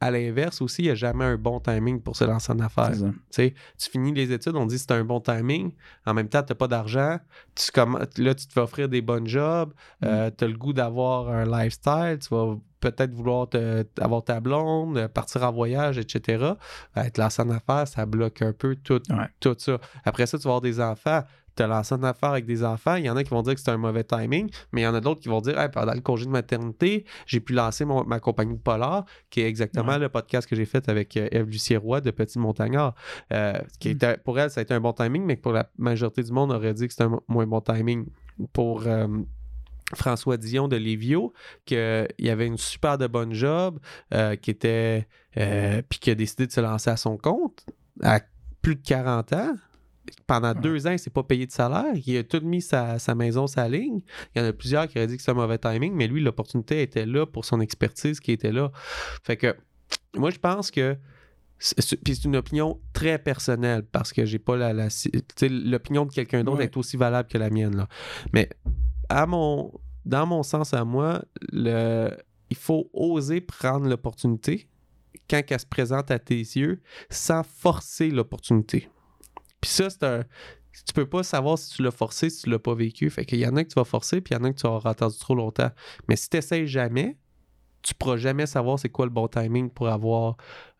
[0.00, 2.92] à l'inverse aussi, il n'y a jamais un bon timing pour se lancer en affaires.
[3.30, 5.72] Tu finis les études, on dit que c'est un bon timing.
[6.06, 7.18] En même temps, tu n'as pas d'argent.
[7.54, 9.72] Tu comm- Là, tu te fais offrir des bonnes jobs.
[10.02, 10.06] Mm.
[10.38, 12.18] tu as le goût d'avoir un lifestyle.
[12.20, 16.44] Tu vas peut-être vouloir te- avoir ta blonde, euh, partir en voyage, etc.
[16.96, 19.28] Euh, Être lancé en affaires, ça bloque un peu tout, Ouais.
[19.38, 19.78] tout ça.
[20.04, 21.22] Après ça, tu vas avoir des enfants.
[21.54, 22.94] Te lancer en affaire avec des enfants.
[22.96, 24.86] Il y en a qui vont dire que c'est un mauvais timing, mais il y
[24.86, 27.84] en a d'autres qui vont dire hey, pendant le congé de maternité, j'ai pu lancer
[27.84, 29.98] mon- ma compagnie de polar, qui est exactement Ouais.
[29.98, 32.94] le podcast que j'ai fait avec euh, Eve Lucier-Roy de Petit Montagnard.
[33.32, 36.22] euh, qui était, pour elle, ça a été un bon timing, mais pour la majorité
[36.22, 38.06] du monde, on aurait dit que c'était un mo- moins bon timing.
[38.52, 38.86] Pour.
[38.86, 39.06] euh,
[39.94, 41.32] François Dion de Lévio,
[41.64, 41.78] qu'il
[42.30, 43.80] avait une super de bonne job,
[44.14, 45.08] euh, qui était.
[45.34, 47.66] puis qui a décidé de se lancer à son compte
[48.00, 48.20] à
[48.62, 49.54] plus de 40 ans.
[50.26, 50.60] Pendant Ouais.
[50.60, 51.92] deux ans, il s'est pas payé de salaire.
[52.06, 54.00] Il a tout mis sa, sa maison, sa ligne.
[54.34, 56.20] Il y en a plusieurs qui auraient dit que c'est un mauvais timing, mais lui,
[56.20, 58.70] l'opportunité était là pour son expertise qui était là.
[59.22, 59.56] Fait que
[60.16, 60.96] moi, je pense que.
[62.04, 64.72] Puis c'est une opinion très personnelle parce que j'ai pas la.
[64.72, 64.88] la
[65.42, 66.64] L'opinion de quelqu'un d'autre Ouais.
[66.64, 67.76] est aussi valable que la mienne.
[67.76, 67.88] Là.
[68.32, 68.48] Mais
[69.10, 69.70] à mon,
[70.06, 72.10] dans mon sens à moi, le,
[72.48, 74.68] il faut oser prendre l'opportunité
[75.28, 76.80] quand elle se présente à tes yeux
[77.10, 78.88] sans forcer l'opportunité.
[79.60, 80.24] Puis ça, c'est un.
[80.86, 83.10] Tu peux pas savoir si tu l'as forcé, si tu l'as pas vécu.
[83.10, 84.58] Fait qu'il y en a que tu vas forcer, puis il y en a que
[84.58, 85.70] tu auras attendu trop longtemps.
[86.08, 87.18] Mais si tu jamais,
[87.82, 90.36] tu pourras jamais savoir c'est quoi le bon timing pour avoir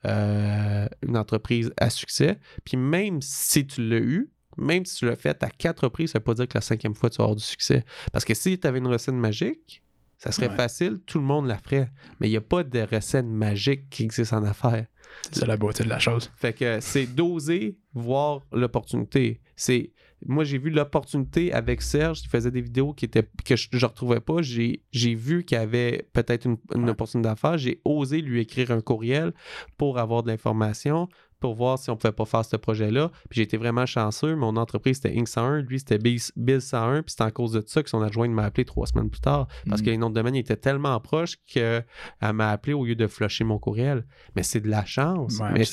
[0.07, 2.39] euh, une entreprise à succès.
[2.65, 6.19] Puis même si tu l'as eu, même si tu l'as fait à quatre reprises, ça
[6.19, 7.85] veut pas dire que la cinquième fois, tu vas avoir du succès.
[8.13, 9.83] Parce que si tu avais une recette magique,
[10.23, 10.55] ça serait Ouais.
[10.57, 11.91] facile, tout le monde la ferait.
[12.21, 14.87] Mais il n'y a pas de recette magique qui existe en affaires.
[15.33, 16.31] C'est la beauté de la chose.
[16.37, 19.41] Fait que c'est d'oser voir l'opportunité.
[19.57, 19.93] C'est
[20.27, 23.87] moi j'ai vu l'opportunité avec Serge qui faisait des vidéos qui étaient que je, je
[23.87, 24.43] retrouvais pas.
[24.43, 26.91] J'ai, j'ai vu qu'il y avait peut-être une, une Ouais.
[26.91, 27.57] opportunité d'affaires.
[27.59, 29.33] J'ai osé lui écrire un courriel
[29.79, 31.09] pour avoir de l'information,
[31.41, 33.11] pour voir si on pouvait pas faire ce projet-là.
[33.31, 34.37] Puis j'ai été vraiment chanceux.
[34.37, 37.03] Mon entreprise c'était Inc 101, lui c'était Biz 101.
[37.03, 39.49] Puis c'est en cause de ça que son adjoint m'a appelé trois semaines plus tard
[39.69, 39.85] parce Mm.
[39.85, 41.85] que les noms de domaine étaient tellement proches qu'elle
[42.21, 44.05] m'a appelé au lieu de flusher mon courriel.
[44.37, 45.39] Mais c'est de la chance.
[45.39, 45.65] Ouais, Mais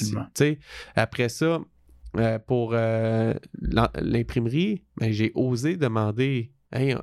[0.96, 1.60] après ça,
[2.18, 6.96] euh, pour euh, l'im- l'imprimerie, ben, j'ai osé demander Hey,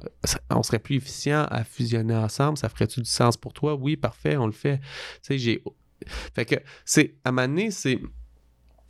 [0.51, 3.75] on- serait plus efficient à fusionner ensemble, ça ferait-tu du sens pour toi?
[3.75, 4.79] Oui, parfait, on le fait.
[6.35, 7.99] Fait que, c'est, à donné, c'est.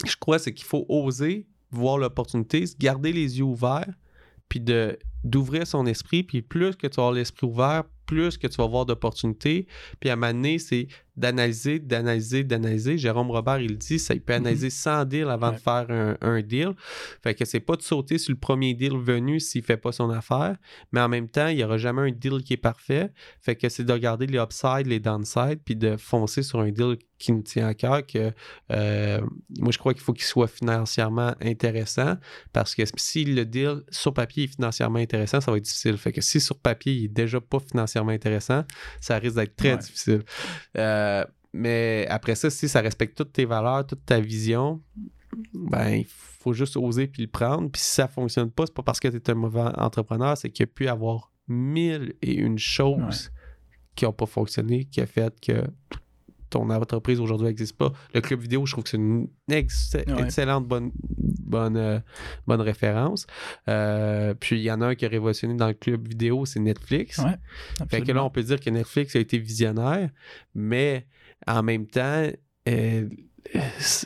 [0.04, 3.92] Je crois, c'est qu'il faut oser voir l'opportunité, garder les yeux ouverts,
[4.48, 4.60] puis
[5.22, 8.64] d'ouvrir son esprit, puis plus que tu vas avoir l'esprit ouvert, plus que tu vas
[8.64, 9.66] avoir d'opportunités.
[10.00, 12.98] Puis à un moment c'est d'analyser, d'analyser, d'analyser.
[12.98, 16.42] Jérôme Robert, il dit, ça, il peut analyser 100 deals avant de faire un, un
[16.42, 16.72] deal.
[17.22, 20.10] Fait que c'est pas de sauter sur le premier deal venu s'il fait pas son
[20.10, 20.56] affaire,
[20.92, 23.12] mais en même temps, il y aura jamais un deal qui est parfait.
[23.40, 26.96] Fait que c'est de regarder les upsides, les downsides, puis de foncer sur un deal
[27.18, 28.04] qui nous tient à cœur.
[28.06, 28.32] Que
[28.72, 29.20] euh,
[29.58, 32.16] moi, je crois qu'il faut qu'il soit financièrement intéressant,
[32.52, 35.96] parce que si le deal sur papier est financièrement intéressant, ça va être difficile.
[35.96, 38.64] Fait que si sur papier il est déjà pas financièrement intéressant,
[39.00, 39.78] ça risque d'être très Ouais.
[39.78, 40.22] difficile.
[40.76, 41.03] Euh,
[41.52, 44.82] mais après ça, si ça respecte toutes tes valeurs, toute ta vision,
[45.52, 47.70] ben, il faut juste oser puis le prendre.
[47.70, 50.50] Puis si ça fonctionne pas, c'est pas parce que tu es un mauvais entrepreneur, c'est
[50.50, 53.30] qu'il y a pu avoir mille et une choses
[53.94, 55.64] qui n'ont pas fonctionné, qui a fait que
[56.54, 57.92] ton entreprise aujourd'hui n'existe pas.
[58.14, 60.22] Le club vidéo, je trouve que c'est une ex- Ouais.
[60.22, 62.00] excellente bonne, bonne, euh,
[62.46, 63.26] bonne référence.
[63.68, 66.60] Euh, puis il y en a un qui a révolutionné dans le club vidéo, c'est
[66.60, 67.18] Netflix.
[67.18, 67.36] Ouais,
[67.88, 70.10] Fait que là, on peut dire que Netflix a été visionnaire,
[70.54, 71.06] mais
[71.46, 72.26] en même temps,
[72.68, 73.08] euh,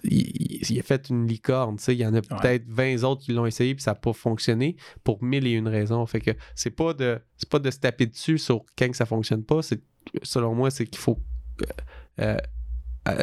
[0.05, 1.76] il, il a fait une licorne.
[1.88, 4.76] Il y en a peut-être 20 autres qui l'ont essayé puis ça n'a pas fonctionné
[5.05, 6.05] pour mille et une raisons.
[6.07, 9.07] Fait que c'est pas de c'est pas de se taper dessus sur quand que ça
[9.07, 9.62] fonctionne pas.
[9.62, 9.80] C'est
[10.22, 11.18] selon moi, c'est qu'il faut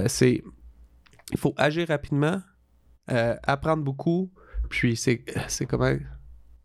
[0.07, 0.43] c'est
[1.31, 2.41] il faut agir rapidement,
[3.11, 4.31] euh, apprendre beaucoup,
[4.69, 5.93] puis c'est c'est comment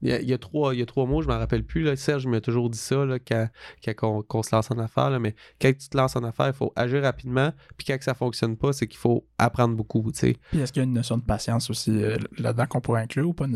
[0.03, 1.38] il y, a, il y a trois, il y a trois mots, je ne m'en
[1.38, 1.82] rappelle plus.
[1.82, 1.94] Là.
[1.96, 3.48] Serge m'a toujours dit ça là, quand,
[3.84, 5.11] quand on, qu'on se lance en affaires.
[5.11, 7.53] là, mais quand tu te lances en affaires, il faut agir rapidement.
[7.76, 10.03] Puis quand ça ne fonctionne pas, c'est qu'il faut apprendre beaucoup.
[10.03, 13.28] Puis est-ce qu'il y a une notion de patience aussi euh, là-dedans qu'on pourrait inclure
[13.28, 13.46] ou pas?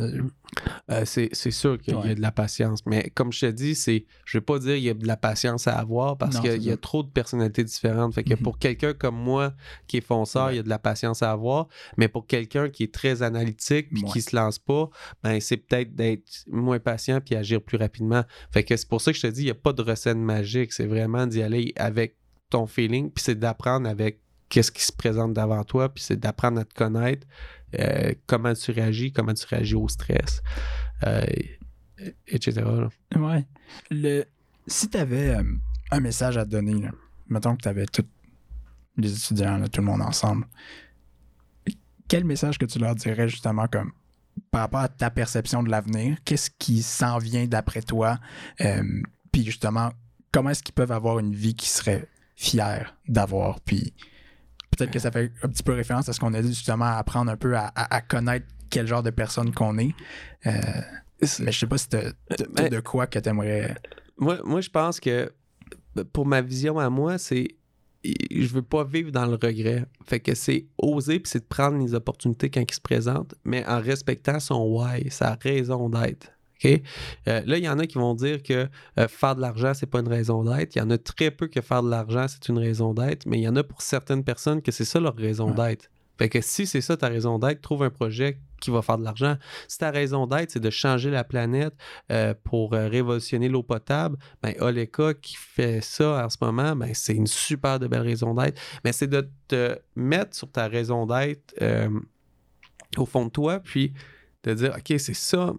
[0.90, 2.80] Euh, c'est, c'est sûr qu'il y a de la patience.
[2.86, 5.06] Mais comme je te dis, c'est, je ne vais pas dire qu'il y a de
[5.06, 8.14] la patience à avoir parce qu'il y a trop de personnalités différentes.
[8.14, 8.42] Fait que Mhm.
[8.42, 9.54] pour quelqu'un comme moi
[9.86, 10.54] qui est fonceur, Ouais.
[10.54, 11.68] il y a de la patience à avoir.
[11.96, 14.10] Mais pour quelqu'un qui est très analytique puis Ouais.
[14.10, 14.90] qui se lance pas,
[15.22, 18.24] ben c'est peut-être d'être moins patient puis agir plus rapidement.
[18.50, 20.16] Fait que c'est pour ça que je te dis, il n'y a pas de recette
[20.16, 20.72] magique.
[20.72, 22.16] C'est vraiment d'y aller avec
[22.50, 26.60] ton feeling, puis c'est d'apprendre avec qu'est-ce qui se présente devant toi, puis c'est d'apprendre
[26.60, 27.26] à te connaître,
[27.78, 30.42] euh, comment tu réagis, comment tu réagis au stress,
[31.04, 31.24] euh,
[32.28, 32.62] etc.
[32.62, 32.88] là.
[33.16, 33.44] Ouais.
[33.90, 34.24] Le...
[34.66, 35.36] Si tu avais
[35.90, 36.90] un message à te donner, là,
[37.28, 38.06] mettons que tu avais tous
[38.96, 40.46] les étudiants, tout le monde ensemble,
[42.08, 43.92] quel message que tu leur dirais justement comme
[44.54, 48.18] par rapport à ta perception de l'avenir, qu'est-ce qui s'en vient d'après toi?
[48.60, 48.84] Euh,
[49.32, 49.90] puis justement,
[50.30, 53.60] comment est-ce qu'ils peuvent avoir une vie qu'ils seraient fiers d'avoir?
[53.62, 53.92] Puis
[54.70, 56.98] peut-être que ça fait un petit peu référence à ce qu'on a dit justement, à
[56.98, 59.92] apprendre un peu à, à- à connaître quel genre de personne qu'on est.
[60.46, 60.52] Euh,
[61.40, 62.10] Mais je sais pas si t'as
[62.56, 63.76] mais- de quoi que t'aimerais.
[64.18, 65.32] Moi, moi, je pense que
[66.12, 67.48] pour ma vision à moi, c'est
[68.30, 69.84] je veux pas vivre dans le regret.
[70.04, 73.64] Fait que c'est oser puis c'est de prendre les opportunités quand ils se présentent, mais
[73.66, 76.28] en respectant son why, sa raison d'être.
[76.64, 76.80] OK?
[77.28, 79.86] Euh, là, il y en a qui vont dire que euh, faire de l'argent, c'est
[79.86, 80.76] pas une raison d'être.
[80.76, 83.38] Il y en a très peu que faire de l'argent, c'est une raison d'être, mais
[83.38, 85.68] il y en a pour certaines personnes que c'est ça leur raison Ouais.
[85.70, 85.90] d'être.
[86.18, 89.04] Fait que si c'est ça ta raison d'être, trouve un projet qui va faire de
[89.04, 89.36] l'argent.
[89.68, 91.74] Si ta raison d'être, c'est de changer la planète
[92.10, 96.92] euh, pour euh, révolutionner l'eau potable, ben Oleka qui fait ça en ce moment, ben
[96.94, 98.60] c'est une super de belle raison d'être.
[98.84, 101.90] Mais c'est de te mettre sur ta raison d'être euh,
[102.96, 103.92] au fond de toi, puis
[104.44, 105.52] de dire, OK, c'est ça,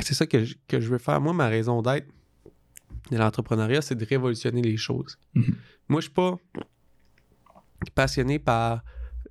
[0.00, 1.20] c'est ça que je, que je veux faire.
[1.20, 2.08] Moi, ma raison d'être
[3.10, 5.18] de l'entrepreneuriat, c'est de révolutionner les choses.
[5.34, 5.56] Mhm.
[5.88, 6.36] Moi, je suis pas
[7.94, 8.82] passionné par,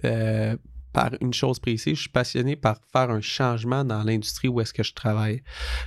[0.06, 0.56] euh,
[0.91, 4.74] par une chose précise, je suis passionné par faire un changement dans l'industrie où est-ce
[4.74, 5.41] que je travaille.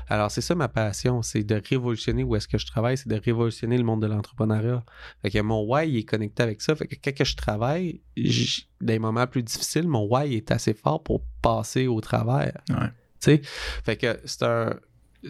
[0.09, 3.15] Alors, c'est ça ma passion, c'est de révolutionner où est-ce que je travaille, c'est de
[3.15, 4.85] révolutionner le monde de l'entrepreneuriat.
[5.23, 6.75] Fait que mon why il est connecté avec ça.
[6.75, 10.75] Fait que quand je travaille, j- dans les moments plus difficiles, mon why est assez
[10.75, 12.61] fort pour passer au travers.
[12.69, 12.89] Ouais.
[13.21, 13.41] Tu sais?
[13.85, 14.75] Fait que c'est un.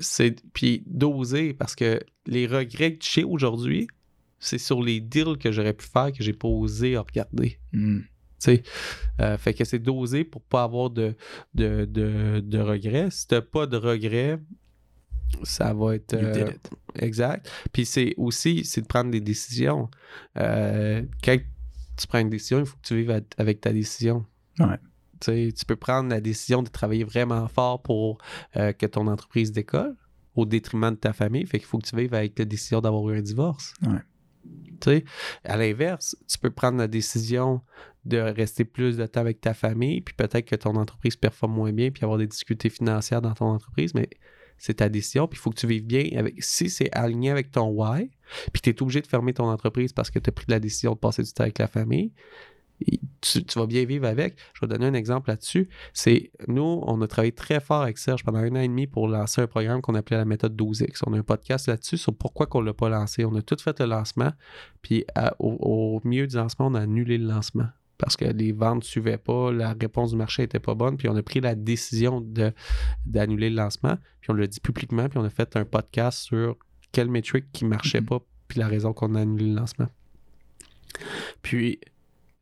[0.00, 0.42] C'est.
[0.54, 3.88] Puis d'oser, parce que les regrets que j'ai aujourd'hui,
[4.38, 7.58] c'est sur les deals que j'aurais pu faire que j'ai pas osé regarder.
[7.72, 8.00] Hmm.
[8.46, 8.62] Tu sais,
[9.20, 11.14] Euh, fait que c'est d'oser pour pas avoir de,
[11.54, 13.10] de, de, de regrets.
[13.10, 14.38] Si t'as pas de regrets,
[15.42, 16.14] ça va être.
[16.14, 16.52] Euh,
[16.96, 17.50] exact.
[17.72, 19.90] Puis c'est aussi, c'est de prendre des décisions.
[20.36, 21.38] Euh, quand
[21.96, 24.26] tu prends une décision, il faut que tu vives avec ta décision.
[24.58, 24.78] Ouais.
[25.20, 28.18] Tu sais, tu peux prendre la décision de travailler vraiment fort pour
[28.56, 29.96] euh, que ton entreprise décolle
[30.34, 31.46] au détriment de ta famille.
[31.46, 33.72] Fait qu'il faut que tu vives avec la décision d'avoir eu un divorce.
[33.82, 34.02] Ouais.
[34.78, 35.04] Tu sais,
[35.44, 37.62] à l'inverse, tu peux prendre la décision
[38.06, 41.72] de rester plus de temps avec ta famille, puis peut-être que ton entreprise performe moins
[41.72, 44.08] bien, puis avoir des difficultés financières dans ton entreprise, mais
[44.58, 46.42] c'est ta décision, puis il faut que tu vives bien avec.
[46.42, 48.10] Si c'est aligné avec ton why,
[48.52, 50.92] puis tu es obligé de fermer ton entreprise parce que tu as pris la décision
[50.92, 52.12] de passer du temps avec la famille,
[53.20, 54.36] tu, vas bien vivre avec.
[54.54, 55.68] Je vais donner un exemple là-dessus.
[55.92, 59.08] C'est nous, on a travaillé très fort avec Serge pendant un an et demi pour
[59.08, 61.02] lancer un programme qu'on appelait la méthode 12X.
[61.06, 63.24] On a un podcast là-dessus sur pourquoi qu'on ne l'a pas lancé.
[63.24, 64.32] On a tout fait le lancement,
[64.82, 65.04] puis
[65.38, 67.68] au, au milieu du lancement, on a annulé le lancement
[67.98, 71.08] parce que les ventes ne suivaient pas, la réponse du marché n'était pas bonne, puis
[71.08, 72.52] on a pris la décision de,
[73.06, 76.56] d'annuler le lancement, puis on l'a dit publiquement, puis on a fait un podcast sur
[76.92, 78.06] quelle métrique qui ne marchait Mhm.
[78.06, 79.88] pas, puis la raison qu'on a annulé le lancement.
[81.42, 81.80] Puis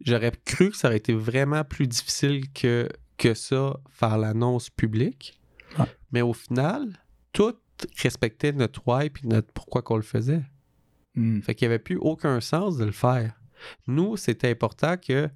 [0.01, 5.41] j'aurais cru que ça aurait été vraiment plus difficile que, que ça, faire l'annonce publique,
[6.13, 7.01] mais au final,
[7.33, 7.55] tout
[8.03, 10.43] respectait notre why puis notre pourquoi qu'on le faisait.
[11.17, 11.41] Hmm.
[11.41, 13.35] Fait qu'il n'y avait plus aucun sens de le faire.
[13.87, 15.29] Nous, c'était important que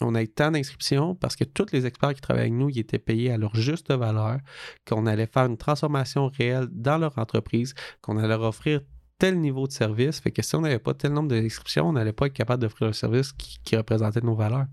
[0.00, 2.98] on ait tant d'inscriptions parce que tous les experts qui travaillent avec nous, ils étaient
[2.98, 4.38] payés à leur juste valeur,
[4.86, 8.80] qu'on allait faire une transformation réelle dans leur entreprise, qu'on allait leur offrir
[9.18, 10.18] tel niveau de service.
[10.20, 12.88] Fait que si on n'avait pas tel nombre d'inscriptions, on n'allait pas être capable d'offrir
[12.88, 14.66] le service qui, qui représentait nos valeurs.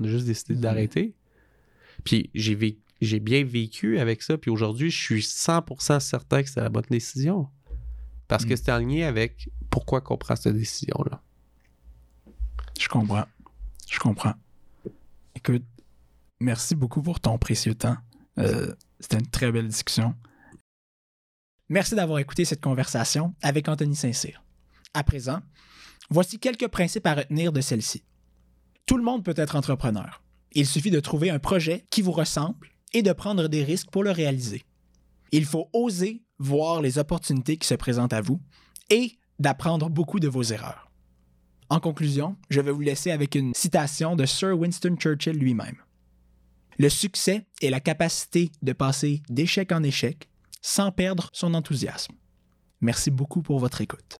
[0.00, 0.60] On a juste décidé Mhm.
[0.60, 1.14] d'arrêter.
[2.02, 4.36] Puis j'ai bien vécu avec ça.
[4.38, 7.48] Puis aujourd'hui, je suis 100% certain que c'était la bonne décision.
[8.26, 8.56] Parce que Mhm.
[8.56, 11.22] c'était aligné avec pourquoi qu'on prend cette décision-là.
[12.80, 13.26] Je comprends.
[13.88, 14.34] Je comprends.
[15.34, 15.64] Écoute,
[16.40, 17.96] merci beaucoup pour ton précieux temps.
[18.38, 20.14] Euh, C'était une très belle discussion.
[21.68, 24.44] Merci d'avoir écouté cette conversation avec Anthony Saint-Cyr.
[24.92, 25.40] À présent,
[26.10, 28.04] voici quelques principes à retenir de celle-ci.
[28.86, 30.22] Tout le monde peut être entrepreneur.
[30.52, 34.04] Il suffit de trouver un projet qui vous ressemble et de prendre des risques pour
[34.04, 34.62] le réaliser.
[35.32, 38.40] Il faut oser voir les opportunités qui se présentent à vous
[38.90, 40.90] et d'apprendre beaucoup de vos erreurs.
[41.74, 45.74] En conclusion, je vais vous laisser avec une citation de Sir Winston Churchill lui-même.
[46.78, 50.28] Le succès est la capacité de passer d'échec en échec
[50.62, 52.14] sans perdre son enthousiasme.
[52.80, 54.04] Merci beaucoup pour votre écoute.